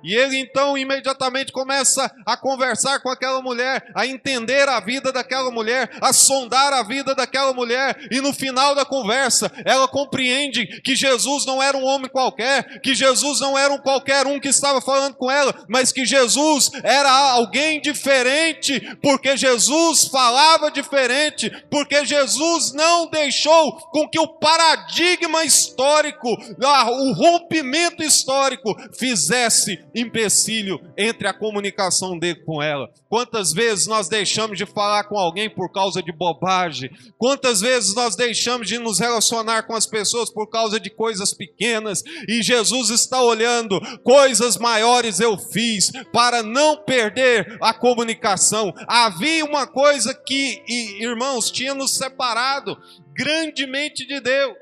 E 0.05 0.13
ele 0.13 0.37
então 0.37 0.77
imediatamente 0.77 1.51
começa 1.51 2.13
a 2.23 2.37
conversar 2.37 2.99
com 2.99 3.09
aquela 3.09 3.41
mulher, 3.41 3.91
a 3.95 4.05
entender 4.05 4.69
a 4.69 4.79
vida 4.79 5.11
daquela 5.11 5.49
mulher, 5.49 5.89
a 5.99 6.13
sondar 6.13 6.71
a 6.73 6.83
vida 6.83 7.15
daquela 7.15 7.53
mulher, 7.53 7.97
e 8.11 8.21
no 8.21 8.31
final 8.31 8.75
da 8.75 8.85
conversa, 8.85 9.51
ela 9.65 9.87
compreende 9.87 10.67
que 10.81 10.95
Jesus 10.95 11.43
não 11.47 11.61
era 11.61 11.75
um 11.75 11.83
homem 11.83 12.07
qualquer, 12.07 12.79
que 12.81 12.93
Jesus 12.93 13.39
não 13.39 13.57
era 13.57 13.73
um 13.73 13.79
qualquer 13.79 14.27
um 14.27 14.39
que 14.39 14.49
estava 14.49 14.79
falando 14.79 15.15
com 15.15 15.31
ela, 15.31 15.65
mas 15.67 15.91
que 15.91 16.05
Jesus 16.05 16.69
era 16.83 17.09
alguém 17.09 17.81
diferente, 17.81 18.79
porque 19.01 19.35
Jesus 19.35 20.05
falava 20.05 20.69
diferente, 20.69 21.49
porque 21.67 22.05
Jesus 22.05 22.73
não 22.73 23.09
deixou 23.09 23.73
com 23.89 24.07
que 24.07 24.19
o 24.19 24.27
paradigma 24.27 25.43
histórico, 25.43 26.29
o 26.29 27.13
rompimento 27.13 28.03
histórico, 28.03 28.75
fizesse 28.95 29.83
empecilho 29.95 30.79
entre 30.97 31.27
a 31.27 31.33
comunicação 31.33 32.19
dele 32.19 32.43
com 32.43 32.61
ela. 32.61 32.91
Quantas 33.07 33.53
vezes 33.53 33.87
nós 33.87 34.09
deixamos 34.09 34.57
de 34.57 34.65
falar 34.65 35.05
com 35.05 35.17
alguém 35.17 35.49
por 35.49 35.71
causa 35.71 36.03
de 36.03 36.11
bobagem? 36.11 36.91
Quantas 37.17 37.61
vezes 37.61 37.95
nós 37.95 38.15
deixamos 38.15 38.67
de 38.67 38.77
nos 38.77 38.99
relacionar 38.99 39.63
com 39.63 39.73
as 39.73 39.85
pessoas 39.85 40.29
por 40.29 40.47
causa 40.49 40.79
de 40.79 40.89
coisas 40.89 41.33
pequenas? 41.33 42.03
E 42.27 42.43
Jesus 42.43 42.89
está 42.89 43.21
olhando, 43.21 43.79
coisas 44.03 44.57
maiores 44.57 45.21
eu 45.21 45.37
fiz 45.37 45.91
para 46.11 46.43
não 46.43 46.83
perder 46.83 47.57
a 47.61 47.73
comunicação. 47.73 48.73
Havia 48.87 49.45
uma 49.45 49.65
coisa 49.65 50.13
que, 50.13 50.61
irmãos, 50.99 51.49
tinha 51.49 51.73
nos 51.73 51.95
separado 51.95 52.77
grandemente 53.13 54.05
de 54.05 54.19
Deus, 54.19 54.57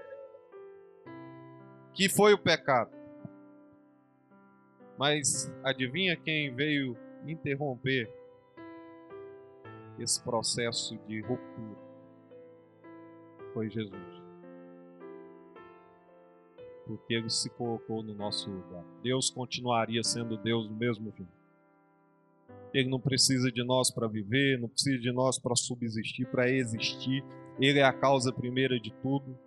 que 1.95 2.07
foi 2.07 2.33
o 2.33 2.37
pecado. 2.37 2.92
Mas 4.97 5.51
adivinha 5.63 6.15
quem 6.15 6.53
veio 6.53 6.97
interromper 7.25 8.09
esse 9.99 10.21
processo 10.21 10.97
de 11.07 11.21
ruptura? 11.21 11.77
Foi 13.53 13.69
Jesus. 13.69 14.23
Porque 16.85 17.13
ele 17.13 17.29
se 17.29 17.49
colocou 17.51 18.03
no 18.03 18.13
nosso 18.13 18.49
lugar. 18.49 18.83
Deus 19.01 19.29
continuaria 19.29 20.03
sendo 20.03 20.37
Deus 20.37 20.67
do 20.67 20.75
mesmo 20.75 21.13
jeito. 21.15 21.43
Ele 22.73 22.89
não 22.89 22.99
precisa 22.99 23.51
de 23.51 23.63
nós 23.63 23.91
para 23.91 24.07
viver, 24.07 24.59
não 24.59 24.67
precisa 24.67 24.97
de 24.97 25.11
nós 25.11 25.37
para 25.37 25.55
subsistir, 25.55 26.25
para 26.25 26.49
existir. 26.49 27.23
Ele 27.59 27.79
é 27.79 27.83
a 27.83 27.93
causa 27.93 28.33
primeira 28.33 28.79
de 28.79 28.91
tudo. 28.93 29.37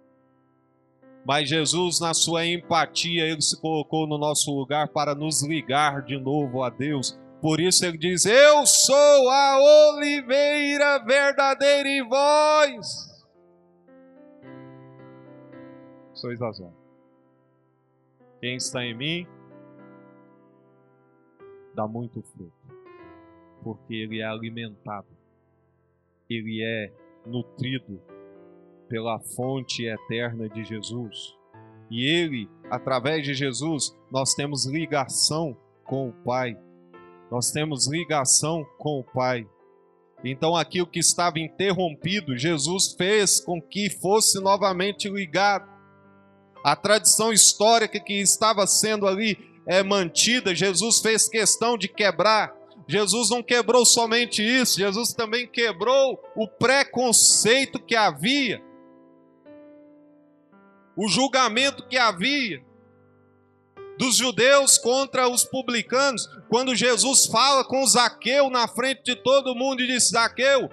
Mas 1.26 1.48
Jesus, 1.48 1.98
na 1.98 2.14
sua 2.14 2.46
empatia, 2.46 3.24
ele 3.24 3.42
se 3.42 3.60
colocou 3.60 4.06
no 4.06 4.16
nosso 4.16 4.54
lugar 4.54 4.86
para 4.86 5.12
nos 5.12 5.42
ligar 5.42 6.02
de 6.02 6.16
novo 6.16 6.62
a 6.62 6.70
Deus. 6.70 7.18
Por 7.42 7.58
isso 7.58 7.84
ele 7.84 7.98
diz: 7.98 8.24
Eu 8.24 8.64
sou 8.64 9.28
a 9.28 9.90
oliveira 9.90 11.04
verdadeira 11.04 11.88
em 11.88 12.08
vós. 12.08 13.26
Sois 16.14 16.40
as 16.40 16.62
Quem 18.40 18.54
está 18.54 18.84
em 18.84 18.94
mim 18.94 19.26
dá 21.74 21.88
muito 21.88 22.22
fruto, 22.22 22.52
porque 23.64 23.94
ele 23.94 24.20
é 24.20 24.24
alimentado, 24.24 25.08
ele 26.30 26.62
é 26.62 26.92
nutrido 27.26 28.00
pela 28.88 29.18
fonte 29.18 29.84
eterna 29.84 30.48
de 30.48 30.64
Jesus. 30.64 31.36
E 31.90 32.04
ele, 32.04 32.48
através 32.70 33.24
de 33.24 33.34
Jesus, 33.34 33.96
nós 34.10 34.34
temos 34.34 34.66
ligação 34.66 35.56
com 35.84 36.08
o 36.08 36.12
Pai. 36.12 36.56
Nós 37.30 37.50
temos 37.50 37.86
ligação 37.86 38.64
com 38.78 39.00
o 39.00 39.04
Pai. 39.04 39.46
Então, 40.24 40.56
aquilo 40.56 40.86
que 40.86 40.98
estava 40.98 41.38
interrompido, 41.38 42.36
Jesus 42.36 42.94
fez 42.96 43.40
com 43.40 43.60
que 43.60 43.88
fosse 43.90 44.40
novamente 44.40 45.08
ligado. 45.08 45.68
A 46.64 46.74
tradição 46.74 47.32
histórica 47.32 48.00
que 48.00 48.14
estava 48.14 48.66
sendo 48.66 49.06
ali 49.06 49.38
é, 49.66 49.82
mantida, 49.82 50.54
Jesus 50.54 51.00
fez 51.00 51.28
questão 51.28 51.78
de 51.78 51.86
quebrar. 51.86 52.54
Jesus 52.88 53.30
não 53.30 53.42
quebrou 53.42 53.84
somente 53.84 54.42
isso, 54.42 54.78
Jesus 54.78 55.12
também 55.12 55.46
quebrou 55.46 56.20
o 56.36 56.46
preconceito 56.46 57.80
que 57.80 57.96
havia 57.96 58.62
o 60.96 61.08
julgamento 61.08 61.86
que 61.86 61.98
havia 61.98 62.64
dos 63.98 64.16
judeus 64.16 64.78
contra 64.78 65.28
os 65.28 65.44
publicanos, 65.44 66.28
quando 66.48 66.74
Jesus 66.74 67.26
fala 67.26 67.64
com 67.64 67.86
Zaqueu 67.86 68.50
na 68.50 68.68
frente 68.68 69.02
de 69.04 69.16
todo 69.16 69.54
mundo 69.54 69.82
e 69.82 69.86
diz: 69.86 70.10
Zaqueu, 70.10 70.70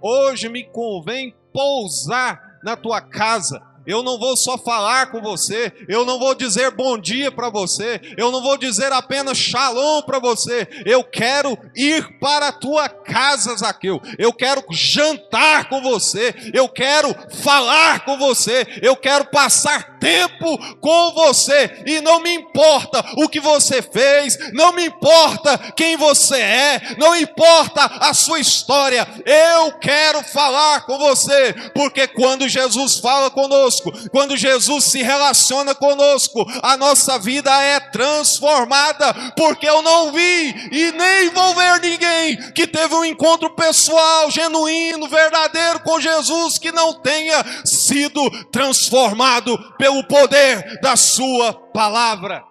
hoje 0.00 0.48
me 0.48 0.64
convém 0.64 1.34
pousar 1.52 2.58
na 2.62 2.76
tua 2.76 3.00
casa 3.00 3.62
eu 3.86 4.02
não 4.02 4.18
vou 4.18 4.36
só 4.36 4.58
falar 4.58 5.10
com 5.10 5.20
você, 5.20 5.72
eu 5.88 6.04
não 6.04 6.18
vou 6.18 6.34
dizer 6.34 6.70
bom 6.70 6.98
dia 6.98 7.30
para 7.30 7.48
você, 7.48 8.00
eu 8.16 8.30
não 8.30 8.42
vou 8.42 8.56
dizer 8.56 8.92
apenas 8.92 9.38
shalom 9.38 10.02
para 10.02 10.18
você. 10.18 10.66
Eu 10.84 11.04
quero 11.04 11.58
ir 11.74 12.18
para 12.18 12.48
a 12.48 12.52
tua 12.52 12.88
casa, 12.88 13.56
Zaqueu. 13.56 14.00
Eu 14.18 14.32
quero 14.32 14.64
jantar 14.70 15.68
com 15.68 15.80
você, 15.82 16.34
eu 16.52 16.68
quero 16.68 17.14
falar 17.42 18.04
com 18.04 18.18
você, 18.18 18.66
eu 18.82 18.96
quero 18.96 19.26
passar 19.26 19.98
tempo 19.98 20.58
com 20.80 21.12
você. 21.12 21.82
E 21.86 22.00
não 22.00 22.20
me 22.20 22.32
importa 22.32 23.04
o 23.16 23.28
que 23.28 23.40
você 23.40 23.82
fez, 23.82 24.38
não 24.52 24.72
me 24.72 24.86
importa 24.86 25.58
quem 25.76 25.96
você 25.96 26.36
é, 26.36 26.94
não 26.98 27.14
importa 27.16 27.84
a 27.84 28.14
sua 28.14 28.40
história. 28.40 29.06
Eu 29.24 29.72
quero 29.78 30.22
falar 30.22 30.86
com 30.86 30.98
você, 30.98 31.54
porque 31.74 32.06
quando 32.06 32.48
Jesus 32.48 32.98
fala 32.98 33.30
conosco, 33.30 33.75
conosco, 33.80 34.10
quando 34.10 34.36
Jesus 34.36 34.84
se 34.84 35.02
relaciona 35.02 35.74
conosco, 35.74 36.44
a 36.62 36.76
nossa 36.76 37.18
vida 37.18 37.50
é 37.62 37.80
transformada, 37.80 39.12
porque 39.36 39.68
eu 39.68 39.82
não 39.82 40.12
vi 40.12 40.54
e 40.72 40.92
nem 40.92 41.30
vou 41.30 41.54
ver 41.54 41.80
ninguém 41.80 42.52
que 42.52 42.66
teve 42.66 42.94
um 42.94 43.04
encontro 43.04 43.50
pessoal, 43.54 44.30
genuíno, 44.30 45.08
verdadeiro 45.08 45.80
com 45.80 46.00
Jesus 46.00 46.58
que 46.58 46.72
não 46.72 46.94
tenha 46.94 47.42
sido 47.64 48.20
transformado 48.50 49.56
pelo 49.76 50.04
poder 50.04 50.80
da 50.80 50.96
Sua 50.96 51.52
palavra. 51.52 52.44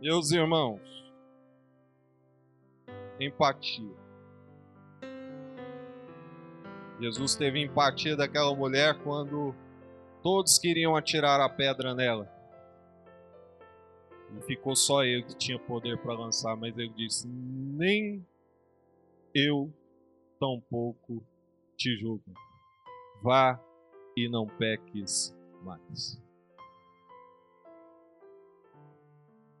Meus 0.00 0.30
irmãos, 0.30 0.80
empatia 3.18 3.97
Jesus 7.00 7.36
teve 7.36 7.62
empatia 7.62 8.16
daquela 8.16 8.54
mulher 8.54 8.98
quando 9.02 9.54
todos 10.22 10.58
queriam 10.58 10.96
atirar 10.96 11.40
a 11.40 11.48
pedra 11.48 11.94
nela. 11.94 12.28
E 14.36 14.42
ficou 14.42 14.74
só 14.74 15.04
ele 15.04 15.22
que 15.22 15.36
tinha 15.36 15.58
poder 15.58 15.98
para 15.98 16.12
lançar, 16.12 16.56
mas 16.56 16.76
ele 16.76 16.92
disse: 16.94 17.26
Nem 17.28 18.26
eu 19.34 19.72
tampouco 20.38 21.24
te 21.76 21.96
julgo. 21.96 22.34
Vá 23.22 23.60
e 24.16 24.28
não 24.28 24.46
peques 24.46 25.34
mais. 25.62 26.20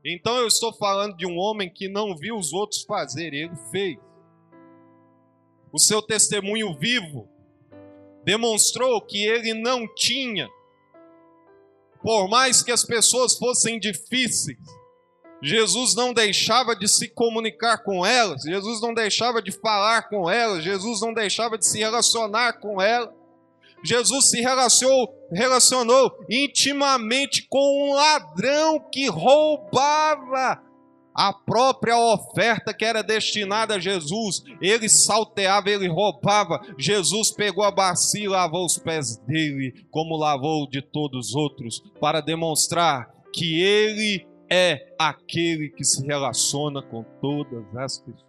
Então 0.04 0.36
eu 0.38 0.46
estou 0.46 0.72
falando 0.72 1.16
de 1.16 1.26
um 1.26 1.36
homem 1.36 1.70
que 1.70 1.88
não 1.88 2.16
viu 2.16 2.36
os 2.36 2.52
outros 2.52 2.82
fazer, 2.82 3.34
ele 3.34 3.56
fez 3.70 3.98
o 5.72 5.78
seu 5.78 6.00
testemunho 6.02 6.76
vivo 6.78 7.28
demonstrou 8.24 9.00
que 9.00 9.24
ele 9.24 9.54
não 9.54 9.86
tinha, 9.94 10.48
por 12.02 12.28
mais 12.28 12.62
que 12.62 12.70
as 12.70 12.84
pessoas 12.84 13.36
fossem 13.36 13.78
difíceis, 13.78 14.58
Jesus 15.40 15.94
não 15.94 16.12
deixava 16.12 16.74
de 16.74 16.88
se 16.88 17.08
comunicar 17.08 17.78
com 17.78 18.04
elas, 18.04 18.42
Jesus 18.42 18.80
não 18.80 18.92
deixava 18.92 19.40
de 19.40 19.52
falar 19.52 20.08
com 20.08 20.28
elas, 20.28 20.64
Jesus 20.64 21.00
não 21.00 21.14
deixava 21.14 21.56
de 21.56 21.66
se 21.66 21.78
relacionar 21.78 22.54
com 22.54 22.80
elas. 22.80 23.14
Jesus 23.84 24.30
se 24.30 24.40
relacionou, 24.40 25.14
relacionou 25.30 26.18
intimamente 26.28 27.46
com 27.48 27.88
um 27.88 27.94
ladrão 27.94 28.80
que 28.90 29.06
roubava 29.08 30.60
a 31.18 31.32
própria 31.32 31.98
oferta 31.98 32.72
que 32.72 32.84
era 32.84 33.02
destinada 33.02 33.74
a 33.74 33.80
Jesus, 33.80 34.44
ele 34.62 34.88
salteava, 34.88 35.68
ele 35.68 35.88
roubava. 35.88 36.60
Jesus 36.78 37.32
pegou 37.32 37.64
a 37.64 37.72
bacia 37.72 38.22
e 38.22 38.28
lavou 38.28 38.64
os 38.64 38.78
pés 38.78 39.16
dele, 39.16 39.84
como 39.90 40.16
lavou 40.16 40.70
de 40.70 40.80
todos 40.80 41.30
os 41.30 41.34
outros, 41.34 41.80
para 42.00 42.20
demonstrar 42.20 43.12
que 43.32 43.60
ele 43.60 44.28
é 44.48 44.94
aquele 44.96 45.70
que 45.70 45.82
se 45.82 46.06
relaciona 46.06 46.80
com 46.80 47.02
todas 47.20 47.66
as 47.76 47.98
pessoas. 47.98 48.28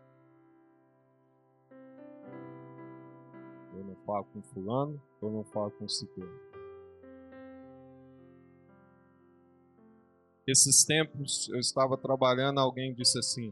Eu 3.77 3.83
não 3.85 3.95
falo 4.03 4.25
com 4.33 4.41
fulano, 4.41 4.99
eu 5.21 5.29
não 5.29 5.43
falo 5.43 5.69
com 5.77 5.87
ciclano. 5.87 6.48
Esses 10.49 10.83
tempos 10.83 11.47
eu 11.49 11.59
estava 11.59 11.95
trabalhando, 11.95 12.59
alguém 12.59 12.91
disse 12.91 13.19
assim, 13.19 13.51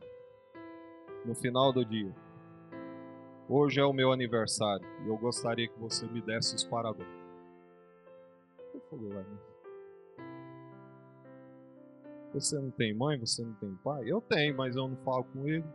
no 1.24 1.36
final 1.36 1.72
do 1.72 1.86
dia: 1.86 2.12
Hoje 3.48 3.80
é 3.80 3.86
o 3.86 3.94
meu 3.94 4.12
aniversário 4.12 4.84
e 5.06 5.08
eu 5.08 5.16
gostaria 5.16 5.68
que 5.68 5.80
você 5.80 6.08
me 6.08 6.24
desse 6.24 6.56
os 6.56 6.64
parabéns. 6.64 7.08
Eu 8.74 8.82
falei, 8.90 9.26
você 12.34 12.60
não 12.60 12.72
tem 12.72 12.96
mãe, 12.96 13.20
você 13.20 13.44
não 13.44 13.54
tem 13.54 13.76
pai? 13.84 14.02
Eu 14.12 14.20
tenho, 14.20 14.58
mas 14.58 14.76
eu 14.76 14.88
não 14.88 14.98
falo 14.98 15.24
com 15.26 15.48
ele. 15.48 15.66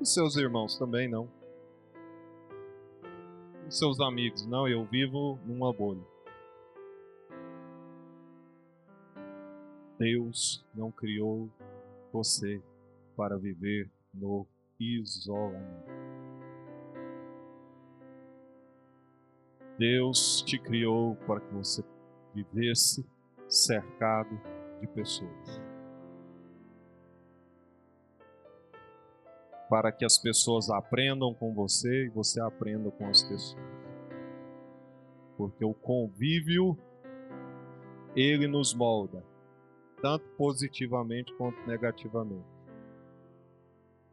E 0.00 0.06
seus 0.06 0.36
irmãos 0.36 0.78
também 0.78 1.10
não. 1.10 1.28
E 3.68 3.70
seus 3.70 4.00
amigos? 4.00 4.46
Não, 4.46 4.66
eu 4.66 4.82
vivo 4.86 5.38
numa 5.44 5.70
bolha. 5.74 6.15
Deus 9.98 10.62
não 10.74 10.90
criou 10.90 11.48
você 12.12 12.62
para 13.16 13.38
viver 13.38 13.90
no 14.12 14.46
isolamento. 14.78 15.86
Deus 19.78 20.42
te 20.42 20.58
criou 20.58 21.16
para 21.26 21.40
que 21.40 21.52
você 21.54 21.82
vivesse 22.34 23.06
cercado 23.48 24.38
de 24.80 24.86
pessoas. 24.86 25.60
Para 29.70 29.90
que 29.90 30.04
as 30.04 30.18
pessoas 30.18 30.68
aprendam 30.68 31.32
com 31.32 31.54
você 31.54 32.04
e 32.04 32.08
você 32.10 32.40
aprenda 32.40 32.90
com 32.90 33.08
as 33.08 33.22
pessoas. 33.22 33.64
Porque 35.38 35.64
o 35.64 35.74
convívio, 35.74 36.78
ele 38.14 38.46
nos 38.46 38.74
molda 38.74 39.22
tanto 40.00 40.24
positivamente 40.36 41.32
quanto 41.34 41.58
negativamente. 41.66 42.56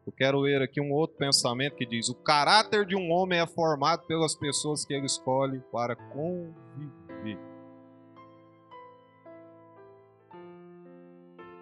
Eu 0.06 0.12
quero 0.12 0.40
ler 0.40 0.62
aqui 0.62 0.82
um 0.82 0.92
outro 0.92 1.16
pensamento 1.18 1.76
que 1.76 1.86
diz: 1.86 2.10
o 2.10 2.16
caráter 2.16 2.86
de 2.86 2.96
um 2.96 3.10
homem 3.12 3.40
é 3.40 3.48
formado 3.48 4.06
pelas 4.06 4.36
pessoas 4.36 4.84
que 4.86 4.94
ele 4.94 5.06
escolhe 5.06 5.60
para 5.72 5.96
conviver. 5.96 7.40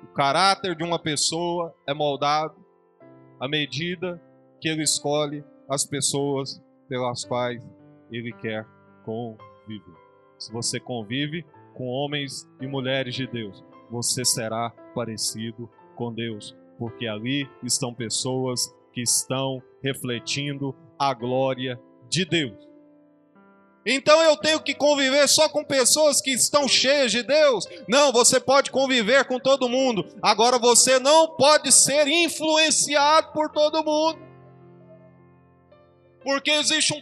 O 0.04 0.08
caráter 0.14 0.76
de 0.76 0.84
uma 0.84 1.00
pessoa 1.00 1.74
é 1.88 1.94
moldado 1.94 2.56
à 3.40 3.48
medida 3.48 4.22
que 4.60 4.68
ele 4.68 4.84
escolhe 4.84 5.44
as 5.70 5.86
pessoas 5.86 6.62
pelas 6.90 7.24
quais 7.24 7.64
ele 8.12 8.34
quer 8.34 8.66
conviver. 9.06 9.96
Se 10.38 10.52
você 10.52 10.80
convive 10.80 11.46
com 11.76 11.88
homens 11.88 12.50
e 12.60 12.68
mulheres 12.68 13.16
de 13.16 13.26
Deus, 13.28 13.64
você 13.91 14.23
será 14.23 14.69
parecido 14.95 15.69
com 15.95 16.13
Deus, 16.13 16.56
porque 16.80 17.06
ali 17.06 17.47
estão 17.62 17.93
pessoas 17.93 18.73
que 18.93 19.01
estão 19.01 19.62
refletindo 19.84 20.73
a 20.97 21.13
glória 21.13 21.80
de 22.10 22.25
Deus. 22.25 22.71
Então 23.86 24.21
eu 24.21 24.38
tenho 24.38 24.62
que 24.62 24.75
conviver 24.75 25.27
só 25.27 25.49
com 25.49 25.63
pessoas 25.63 26.21
que 26.21 26.32
estão 26.32 26.67
cheias 26.67 27.12
de 27.12 27.23
Deus? 27.23 27.65
Não, 27.88 28.12
você 28.12 28.39
pode 28.39 28.69
conviver 28.69 29.25
com 29.25 29.39
todo 29.39 29.69
mundo. 29.69 30.08
Agora 30.21 30.60
você 30.60 30.99
não 30.99 31.36
pode 31.36 31.71
ser 31.71 32.08
influenciado 32.08 33.32
por 33.34 33.49
todo 33.49 33.84
mundo. 33.84 34.32
Porque 36.23 36.51
existe 36.51 36.93
um 36.93 37.01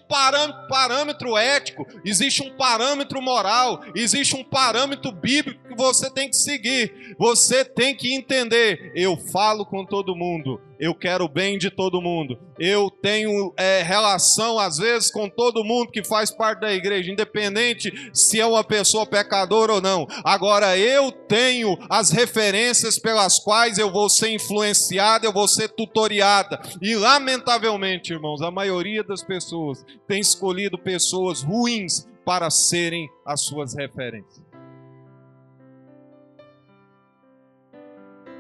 parâmetro 0.70 1.38
ético, 1.38 1.86
existe 2.06 2.42
um 2.42 2.56
parâmetro 2.56 3.22
moral, 3.22 3.82
existe 3.94 4.34
um 4.36 4.44
parâmetro 4.46 5.12
bíblico 5.12 5.69
você 5.80 6.12
tem 6.12 6.30
que 6.30 6.36
seguir. 6.36 7.16
Você 7.18 7.64
tem 7.64 7.96
que 7.96 8.14
entender: 8.14 8.92
eu 8.94 9.18
falo 9.18 9.66
com 9.66 9.86
todo 9.86 10.16
mundo, 10.16 10.60
eu 10.78 10.94
quero 10.94 11.26
o 11.26 11.30
bem 11.30 11.58
de 11.58 11.72
todo 11.72 12.02
mundo, 12.02 12.38
eu 12.60 12.90
tenho 12.90 13.54
é, 13.58 13.82
relação, 13.82 14.60
às 14.60 14.78
vezes, 14.78 15.10
com 15.10 15.30
todo 15.30 15.64
mundo 15.64 15.92
que 15.92 16.04
faz 16.04 16.30
parte 16.30 16.60
da 16.60 16.74
igreja, 16.74 17.12
independente 17.12 17.92
se 18.14 18.40
é 18.40 18.46
uma 18.46 18.64
pessoa 18.64 19.06
pecadora 19.06 19.74
ou 19.74 19.82
não. 19.82 20.06
Agora, 20.24 20.78
eu 20.78 21.12
tenho 21.12 21.78
as 21.90 22.12
referências 22.12 23.00
pelas 23.00 23.40
quais 23.40 23.78
eu 23.78 23.92
vou 23.92 24.10
ser 24.10 24.30
influenciada, 24.30 25.26
eu 25.26 25.34
vou 25.34 25.48
ser 25.48 25.70
tutoriada. 25.70 26.60
E, 26.82 26.94
lamentavelmente, 26.96 28.14
irmãos, 28.14 28.42
a 28.42 28.52
maioria 28.52 29.04
das 29.04 29.24
pessoas 29.24 29.86
tem 30.08 30.20
escolhido 30.20 30.78
pessoas 30.78 31.42
ruins 31.42 32.08
para 32.26 32.50
serem 32.50 33.10
as 33.26 33.42
suas 33.42 33.76
referências. 33.76 34.49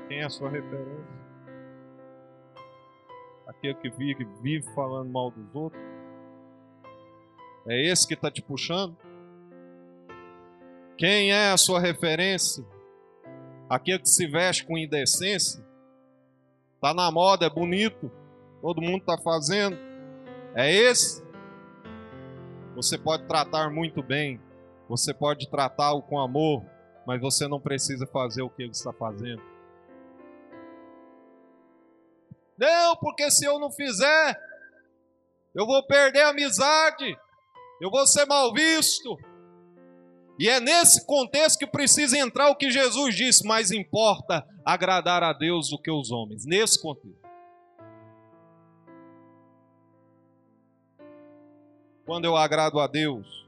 Quem 0.10 0.22
é 0.22 0.26
a 0.26 0.30
sua 0.30 0.50
referência? 0.50 1.19
Aquele 3.45 3.76
que 3.76 3.91
vive, 3.91 4.28
vive 4.41 4.65
falando 4.74 5.12
mal 5.12 5.30
dos 5.30 5.54
outros? 5.54 5.82
É 7.67 7.80
esse 7.86 8.08
que 8.08 8.15
está 8.15 8.32
te 8.32 8.41
puxando? 8.41 8.98
Quem 10.98 11.32
é 11.32 11.52
a 11.52 11.58
sua 11.58 11.80
referência? 11.80 12.65
Aquele 13.69 14.00
que 14.00 14.10
se 14.10 14.26
veste 14.26 14.65
com 14.65 14.80
indecência? 14.80 15.63
Está 16.74 16.91
na 16.91 17.12
moda, 17.12 17.45
é 17.45 17.50
bonito, 17.50 18.12
todo 18.63 18.82
mundo 18.82 19.02
está 19.02 19.15
fazendo. 19.15 19.78
É 20.56 20.74
esse? 20.74 21.24
Você 22.76 22.98
pode 22.98 23.28
tratar 23.28 23.69
muito 23.69 24.02
bem, 24.02 24.41
você 24.88 25.13
pode 25.13 25.48
tratá-lo 25.52 26.02
com 26.02 26.19
amor, 26.19 26.65
mas 27.06 27.22
você 27.22 27.48
não 27.48 27.60
precisa 27.60 28.08
fazer 28.08 28.41
o 28.41 28.50
que 28.50 28.63
ele 28.63 28.72
está 28.72 28.91
fazendo. 28.91 29.48
Não, 32.60 32.98
porque 32.98 33.32
se 33.32 33.45
eu 33.45 33.58
não 33.58 33.72
fizer, 33.72 34.38
eu 35.56 35.65
vou 35.65 35.82
perder 35.88 36.24
a 36.24 36.30
amizade, 36.30 37.17
eu 37.80 37.89
vou 37.89 38.06
ser 38.06 38.26
mal 38.26 38.54
visto. 38.54 39.17
E 40.38 40.50
é 40.50 40.60
nesse 40.60 41.06
contexto 41.06 41.58
que 41.58 41.65
precisa 41.65 42.17
entrar 42.17 42.50
o 42.50 42.56
que 42.56 42.69
Jesus 42.69 43.15
disse: 43.15 43.48
mais 43.48 43.72
importa 43.72 44.45
agradar 44.65 45.24
a 45.24 45.32
Deus 45.32 45.69
do 45.69 45.82
que 45.82 45.89
os 45.89 46.12
homens. 46.12 46.45
Nesse 46.45 46.82
contexto. 46.82 47.17
Quando 52.06 52.26
eu 52.26 52.36
agrado 52.36 52.80
a 52.80 52.88
Deus, 52.88 53.48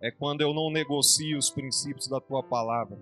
é 0.00 0.10
quando 0.10 0.42
eu 0.42 0.54
não 0.54 0.70
negocio 0.70 1.36
os 1.36 1.50
princípios 1.50 2.06
da 2.06 2.20
tua 2.20 2.42
palavra. 2.42 2.98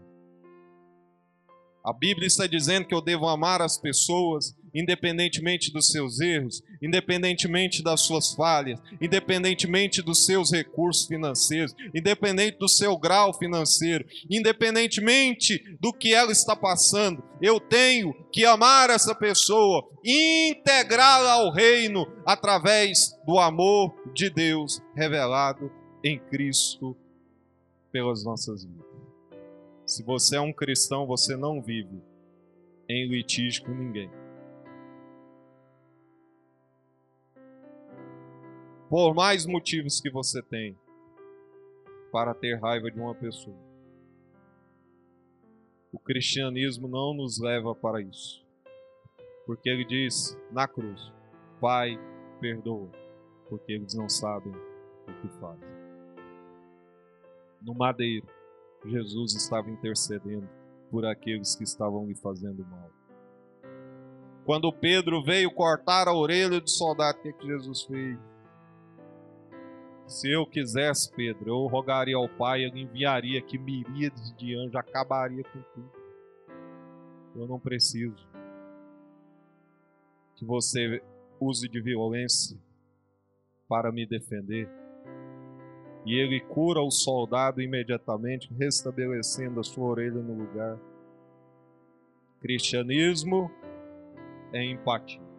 A 1.84 1.92
Bíblia 1.92 2.26
está 2.26 2.46
dizendo 2.46 2.86
que 2.86 2.94
eu 2.94 3.00
devo 3.00 3.26
amar 3.26 3.60
as 3.62 3.78
pessoas 3.78 4.54
independentemente 4.74 5.72
dos 5.72 5.88
seus 5.88 6.20
erros, 6.20 6.62
independentemente 6.80 7.82
das 7.82 8.02
suas 8.02 8.34
falhas, 8.34 8.80
independentemente 9.00 10.02
dos 10.02 10.24
seus 10.24 10.50
recursos 10.52 11.06
financeiros, 11.06 11.74
independente 11.94 12.58
do 12.58 12.68
seu 12.68 12.96
grau 12.96 13.32
financeiro, 13.32 14.04
independentemente 14.28 15.62
do 15.80 15.92
que 15.92 16.14
ela 16.14 16.32
está 16.32 16.54
passando, 16.54 17.22
eu 17.40 17.58
tenho 17.58 18.14
que 18.32 18.44
amar 18.44 18.90
essa 18.90 19.14
pessoa, 19.14 19.88
integrá-la 20.04 21.32
ao 21.32 21.52
reino 21.52 22.06
através 22.26 23.16
do 23.26 23.38
amor 23.38 23.94
de 24.14 24.30
Deus 24.30 24.82
revelado 24.94 25.70
em 26.04 26.18
Cristo 26.18 26.96
pelas 27.92 28.24
nossas 28.24 28.64
vidas. 28.64 28.80
Se 29.86 30.02
você 30.04 30.36
é 30.36 30.40
um 30.40 30.52
cristão, 30.52 31.06
você 31.06 31.36
não 31.36 31.60
vive 31.60 32.00
em 32.88 33.08
litígio 33.08 33.64
com 33.64 33.72
ninguém. 33.72 34.10
Por 38.90 39.14
mais 39.14 39.46
motivos 39.46 40.00
que 40.00 40.10
você 40.10 40.42
tem 40.42 40.76
para 42.10 42.34
ter 42.34 42.58
raiva 42.60 42.90
de 42.90 42.98
uma 42.98 43.14
pessoa. 43.14 43.56
O 45.92 45.98
cristianismo 45.98 46.88
não 46.88 47.14
nos 47.14 47.40
leva 47.40 47.72
para 47.72 48.02
isso. 48.02 48.44
Porque 49.46 49.70
ele 49.70 49.84
diz 49.84 50.36
na 50.50 50.66
cruz: 50.66 51.12
Pai, 51.60 51.96
perdoa, 52.40 52.90
porque 53.48 53.74
eles 53.74 53.94
não 53.94 54.08
sabem 54.08 54.52
o 54.52 55.12
que 55.20 55.28
fazem. 55.38 55.68
No 57.62 57.74
madeiro, 57.74 58.26
Jesus 58.84 59.34
estava 59.34 59.70
intercedendo 59.70 60.48
por 60.90 61.06
aqueles 61.06 61.54
que 61.54 61.62
estavam 61.62 62.08
lhe 62.08 62.16
fazendo 62.16 62.66
mal. 62.66 62.90
Quando 64.44 64.72
Pedro 64.72 65.22
veio 65.22 65.52
cortar 65.52 66.08
a 66.08 66.14
orelha 66.14 66.60
do 66.60 66.68
soldado, 66.68 67.18
o 67.18 67.22
que, 67.22 67.28
é 67.28 67.32
que 67.32 67.46
Jesus 67.46 67.82
fez? 67.82 68.29
Se 70.10 70.28
eu 70.28 70.44
quisesse, 70.44 71.08
Pedro, 71.12 71.50
eu 71.50 71.66
rogaria 71.68 72.16
ao 72.16 72.28
Pai, 72.28 72.64
ele 72.64 72.80
enviaria 72.80 73.38
aqui 73.38 73.56
miríades 73.56 74.34
de 74.36 74.56
anjos, 74.56 74.74
acabaria 74.74 75.44
com 75.44 75.62
tudo. 75.72 75.92
Eu 77.36 77.46
não 77.46 77.60
preciso 77.60 78.28
que 80.34 80.44
você 80.44 81.00
use 81.38 81.68
de 81.68 81.80
violência 81.80 82.58
para 83.68 83.92
me 83.92 84.04
defender. 84.04 84.68
E 86.04 86.18
ele 86.18 86.40
cura 86.40 86.80
o 86.80 86.90
soldado 86.90 87.62
imediatamente, 87.62 88.52
restabelecendo 88.54 89.60
a 89.60 89.62
sua 89.62 89.90
orelha 89.90 90.20
no 90.20 90.34
lugar. 90.34 90.76
Cristianismo 92.40 93.48
é 94.52 94.64
empatia. 94.64 95.29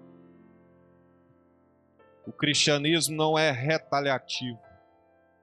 O 2.31 2.33
cristianismo 2.33 3.13
não 3.13 3.37
é 3.37 3.51
retaliativo. 3.51 4.57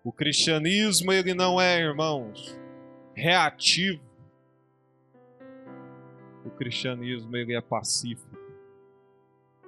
O 0.02 0.10
cristianismo 0.10 1.12
ele 1.12 1.34
não 1.34 1.60
é, 1.60 1.78
irmãos, 1.78 2.58
reativo. 3.14 4.02
O 6.46 6.50
cristianismo 6.50 7.36
ele 7.36 7.54
é 7.54 7.60
pacífico. 7.60 8.34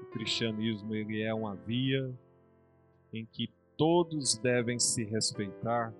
O 0.01 0.07
cristianismo 0.07 0.95
ele 0.95 1.21
é 1.21 1.35
uma 1.35 1.55
via 1.55 2.11
em 3.13 3.27
que 3.27 3.51
todos 3.77 4.39
devem 4.39 4.79
se 4.79 5.05
respeitar 5.05 5.93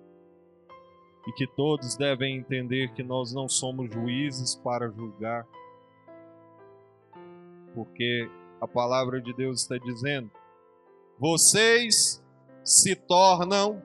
e 1.27 1.31
que 1.33 1.45
todos 1.45 1.95
devem 1.95 2.35
entender 2.35 2.91
que 2.93 3.03
nós 3.03 3.31
não 3.31 3.47
somos 3.47 3.93
juízes 3.93 4.55
para 4.55 4.89
julgar. 4.89 5.45
Porque 7.75 8.27
a 8.59 8.67
palavra 8.67 9.21
de 9.21 9.31
Deus 9.35 9.61
está 9.61 9.77
dizendo: 9.77 10.31
vocês 11.21 12.21
se 12.63 12.95
tornam 12.95 13.79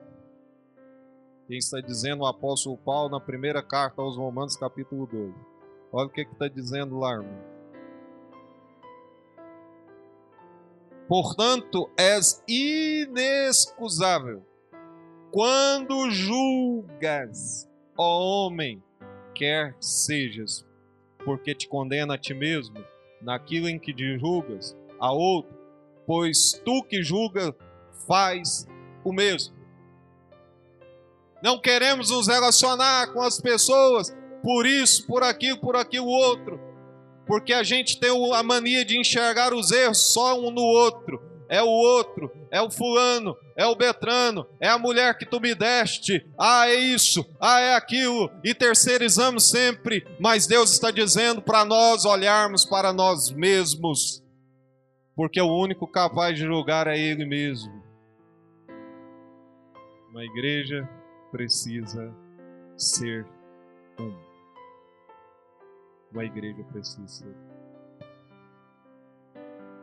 quem 1.47 1.59
está 1.59 1.79
dizendo 1.79 2.23
o 2.23 2.25
apóstolo 2.25 2.75
Paulo 2.77 3.11
na 3.11 3.19
primeira 3.19 3.61
carta 3.61 4.01
aos 4.01 4.17
Romanos, 4.17 4.57
capítulo 4.57 5.05
2. 5.05 5.35
Olha 5.91 6.07
o 6.07 6.09
que 6.09 6.21
está 6.21 6.47
dizendo 6.47 6.97
lá, 6.97 7.11
irmão. 7.11 7.39
Portanto, 11.07 11.87
és 11.95 12.43
inexcusável 12.47 14.43
quando 15.31 16.09
julgas, 16.09 17.69
ó 17.95 18.47
homem, 18.47 18.81
quer 19.35 19.77
sejas, 19.79 20.65
porque 21.23 21.53
te 21.53 21.69
condena 21.69 22.15
a 22.15 22.17
ti 22.17 22.33
mesmo 22.33 22.83
naquilo 23.21 23.69
em 23.69 23.77
que 23.77 23.93
julgas 24.17 24.75
a 24.99 25.11
outro, 25.11 25.56
pois 26.07 26.53
tu 26.63 26.81
que 26.83 27.03
julgas 27.03 27.53
faz 28.07 28.65
o 29.03 29.11
mesmo. 29.11 29.53
Não 31.43 31.59
queremos 31.59 32.09
nos 32.09 32.27
relacionar 32.27 33.13
com 33.13 33.21
as 33.21 33.39
pessoas 33.39 34.15
por 34.41 34.65
isso, 34.65 35.05
por 35.05 35.21
aquilo, 35.23 35.59
por 35.59 35.75
aquilo 35.75 36.07
outro. 36.07 36.59
Porque 37.27 37.53
a 37.53 37.61
gente 37.61 37.99
tem 37.99 38.09
a 38.33 38.41
mania 38.41 38.85
de 38.85 38.97
enxergar 38.97 39.53
os 39.53 39.71
erros 39.71 40.13
só 40.13 40.39
um 40.39 40.49
no 40.49 40.61
outro. 40.61 41.21
É 41.49 41.61
o 41.61 41.67
outro, 41.67 42.29
é 42.51 42.61
o 42.61 42.69
fulano, 42.69 43.35
é 43.55 43.65
o 43.65 43.75
Betrano, 43.75 44.45
é 44.59 44.67
a 44.67 44.77
mulher 44.77 45.17
que 45.17 45.25
tu 45.25 45.39
me 45.39 45.55
deste. 45.55 46.25
Ah, 46.37 46.67
é 46.67 46.75
isso, 46.75 47.25
ah, 47.39 47.59
é 47.59 47.75
aquilo. 47.75 48.29
E 48.43 48.53
terceirizamos 48.53 49.49
sempre. 49.49 50.05
Mas 50.19 50.45
Deus 50.45 50.71
está 50.71 50.91
dizendo 50.91 51.41
para 51.41 51.63
nós 51.63 52.03
olharmos 52.03 52.65
para 52.65 52.91
nós 52.91 53.29
mesmos. 53.31 54.21
Porque 55.17 55.41
o 55.41 55.51
único 55.51 55.87
capaz 55.87 56.37
de 56.37 56.45
julgar 56.45 56.85
é 56.85 56.95
Ele 56.95 57.25
mesmo. 57.25 57.73
Uma 60.11 60.23
igreja 60.23 60.87
precisa 61.31 62.13
ser 62.77 63.25
um. 63.99 64.15
Uma 66.11 66.23
igreja 66.23 66.63
precisa 66.65 67.07
ser. 67.07 67.35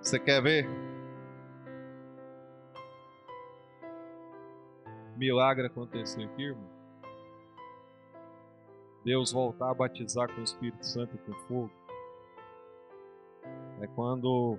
Você 0.01 0.21
quer 0.21 0.41
ver? 0.41 0.69
Milagre 5.17 5.67
acontecer 5.67 6.23
aqui, 6.23 6.45
irmão. 6.45 6.71
Deus 9.05 9.33
voltar 9.33 9.71
a 9.71 9.75
batizar 9.75 10.33
com 10.33 10.41
o 10.41 10.45
Espírito 10.45 10.87
Santo 10.87 11.17
e 11.17 11.19
com 11.19 11.35
fogo. 11.49 11.73
É 13.81 13.87
quando 13.89 14.59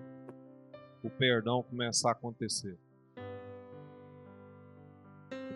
o 1.05 1.09
perdão 1.09 1.61
começar 1.61 2.09
a 2.09 2.11
acontecer 2.13 2.77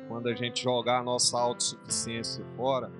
quando 0.07 0.27
a 0.27 0.33
gente 0.33 0.63
jogar 0.63 0.99
a 0.99 1.03
nossa 1.03 1.39
autossuficiência 1.39 2.43
fora 2.55 2.91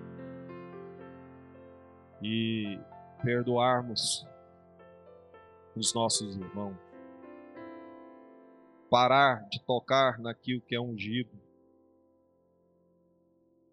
e 2.21 2.79
perdoarmos 3.23 4.27
os 5.75 5.93
nossos 5.93 6.37
irmãos, 6.37 6.77
parar 8.91 9.47
de 9.49 9.59
tocar 9.65 10.19
naquilo 10.19 10.61
que 10.61 10.75
é 10.75 10.79
ungido, 10.79 11.31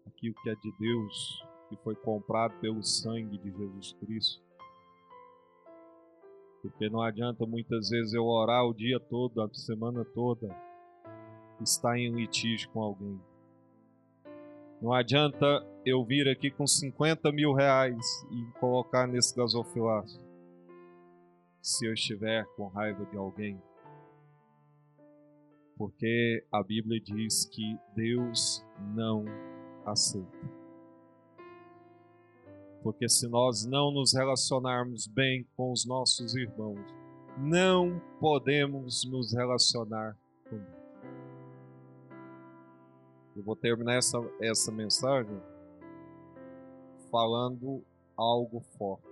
aquilo 0.07 0.35
que 0.41 0.49
é 0.49 0.55
de 0.55 0.71
Deus, 0.79 1.45
que 1.69 1.75
foi 1.77 1.95
comprado 1.95 2.59
pelo 2.59 2.81
sangue 2.83 3.37
de 3.37 3.51
Jesus 3.51 3.93
Cristo. 3.99 4.46
Porque 6.61 6.89
não 6.89 7.01
adianta 7.01 7.45
muitas 7.45 7.89
vezes 7.89 8.13
eu 8.13 8.25
orar 8.25 8.65
o 8.65 8.73
dia 8.73 8.99
todo, 8.99 9.41
a 9.41 9.53
semana 9.53 10.03
toda, 10.03 10.55
estar 11.61 11.97
em 11.97 12.11
litígio 12.11 12.69
com 12.69 12.81
alguém. 12.81 13.19
Não 14.81 14.93
adianta 14.93 15.65
eu 15.85 16.03
vir 16.03 16.27
aqui 16.27 16.51
com 16.51 16.67
50 16.67 17.31
mil 17.31 17.53
reais 17.53 18.05
e 18.31 18.59
colocar 18.59 19.07
nesse 19.07 19.35
gasofilaço. 19.35 20.21
Se 21.61 21.85
eu 21.85 21.93
estiver 21.93 22.45
com 22.55 22.67
raiva 22.67 23.05
de 23.05 23.17
alguém. 23.17 23.59
Porque 25.75 26.45
a 26.51 26.63
Bíblia 26.63 26.99
diz 26.99 27.45
que 27.45 27.77
Deus 27.95 28.63
não 28.95 29.25
aceita. 29.85 30.56
Porque 32.83 33.09
se 33.09 33.27
nós 33.27 33.65
não 33.65 33.91
nos 33.91 34.13
relacionarmos 34.13 35.07
bem 35.07 35.45
com 35.55 35.71
os 35.71 35.85
nossos 35.85 36.35
irmãos, 36.35 36.79
não 37.37 38.01
podemos 38.19 39.03
nos 39.09 39.33
relacionar 39.33 40.17
com 40.49 40.57
Deus. 40.57 40.77
Eu 43.35 43.43
vou 43.43 43.55
terminar 43.55 43.95
essa, 43.95 44.17
essa 44.41 44.71
mensagem 44.71 45.39
falando 47.11 47.83
algo 48.15 48.61
forte. 48.77 49.07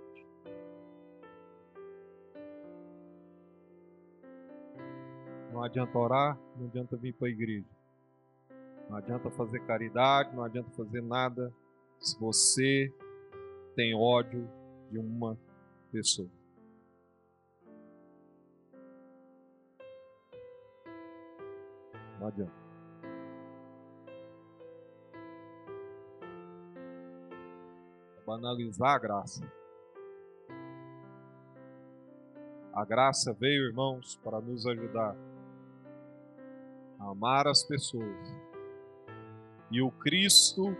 Não 5.52 5.62
adianta 5.62 5.98
orar, 5.98 6.38
não 6.56 6.66
adianta 6.66 6.96
vir 6.96 7.14
para 7.14 7.28
a 7.28 7.30
igreja. 7.30 7.76
Não 8.90 8.96
adianta 8.96 9.30
fazer 9.30 9.60
caridade, 9.60 10.34
não 10.34 10.42
adianta 10.42 10.70
fazer 10.72 11.02
nada 11.02 11.52
se 11.98 12.18
você 12.18 12.92
tem 13.76 13.94
ódio 13.94 14.50
de 14.90 14.98
uma 14.98 15.38
pessoa. 15.92 16.28
Não 22.18 22.26
adianta. 22.26 22.66
banalizar 28.26 28.96
a 28.96 28.98
graça. 28.98 29.52
A 32.74 32.84
graça 32.84 33.32
veio, 33.32 33.68
irmãos, 33.68 34.16
para 34.16 34.40
nos 34.40 34.66
ajudar 34.66 35.16
a 36.98 37.10
amar 37.10 37.46
as 37.46 37.62
pessoas. 37.62 38.36
E 39.70 39.80
o 39.80 39.90
Cristo 39.92 40.76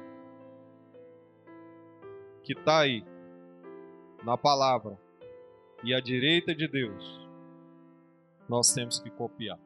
que 2.47 2.53
está 2.53 2.79
aí, 2.79 3.05
na 4.23 4.39
palavra, 4.39 4.97
e 5.83 5.93
à 5.93 6.01
direita 6.01 6.55
de 6.55 6.69
Deus, 6.69 7.29
nós 8.49 8.73
temos 8.73 9.01
que 9.01 9.11
copiar. 9.11 9.59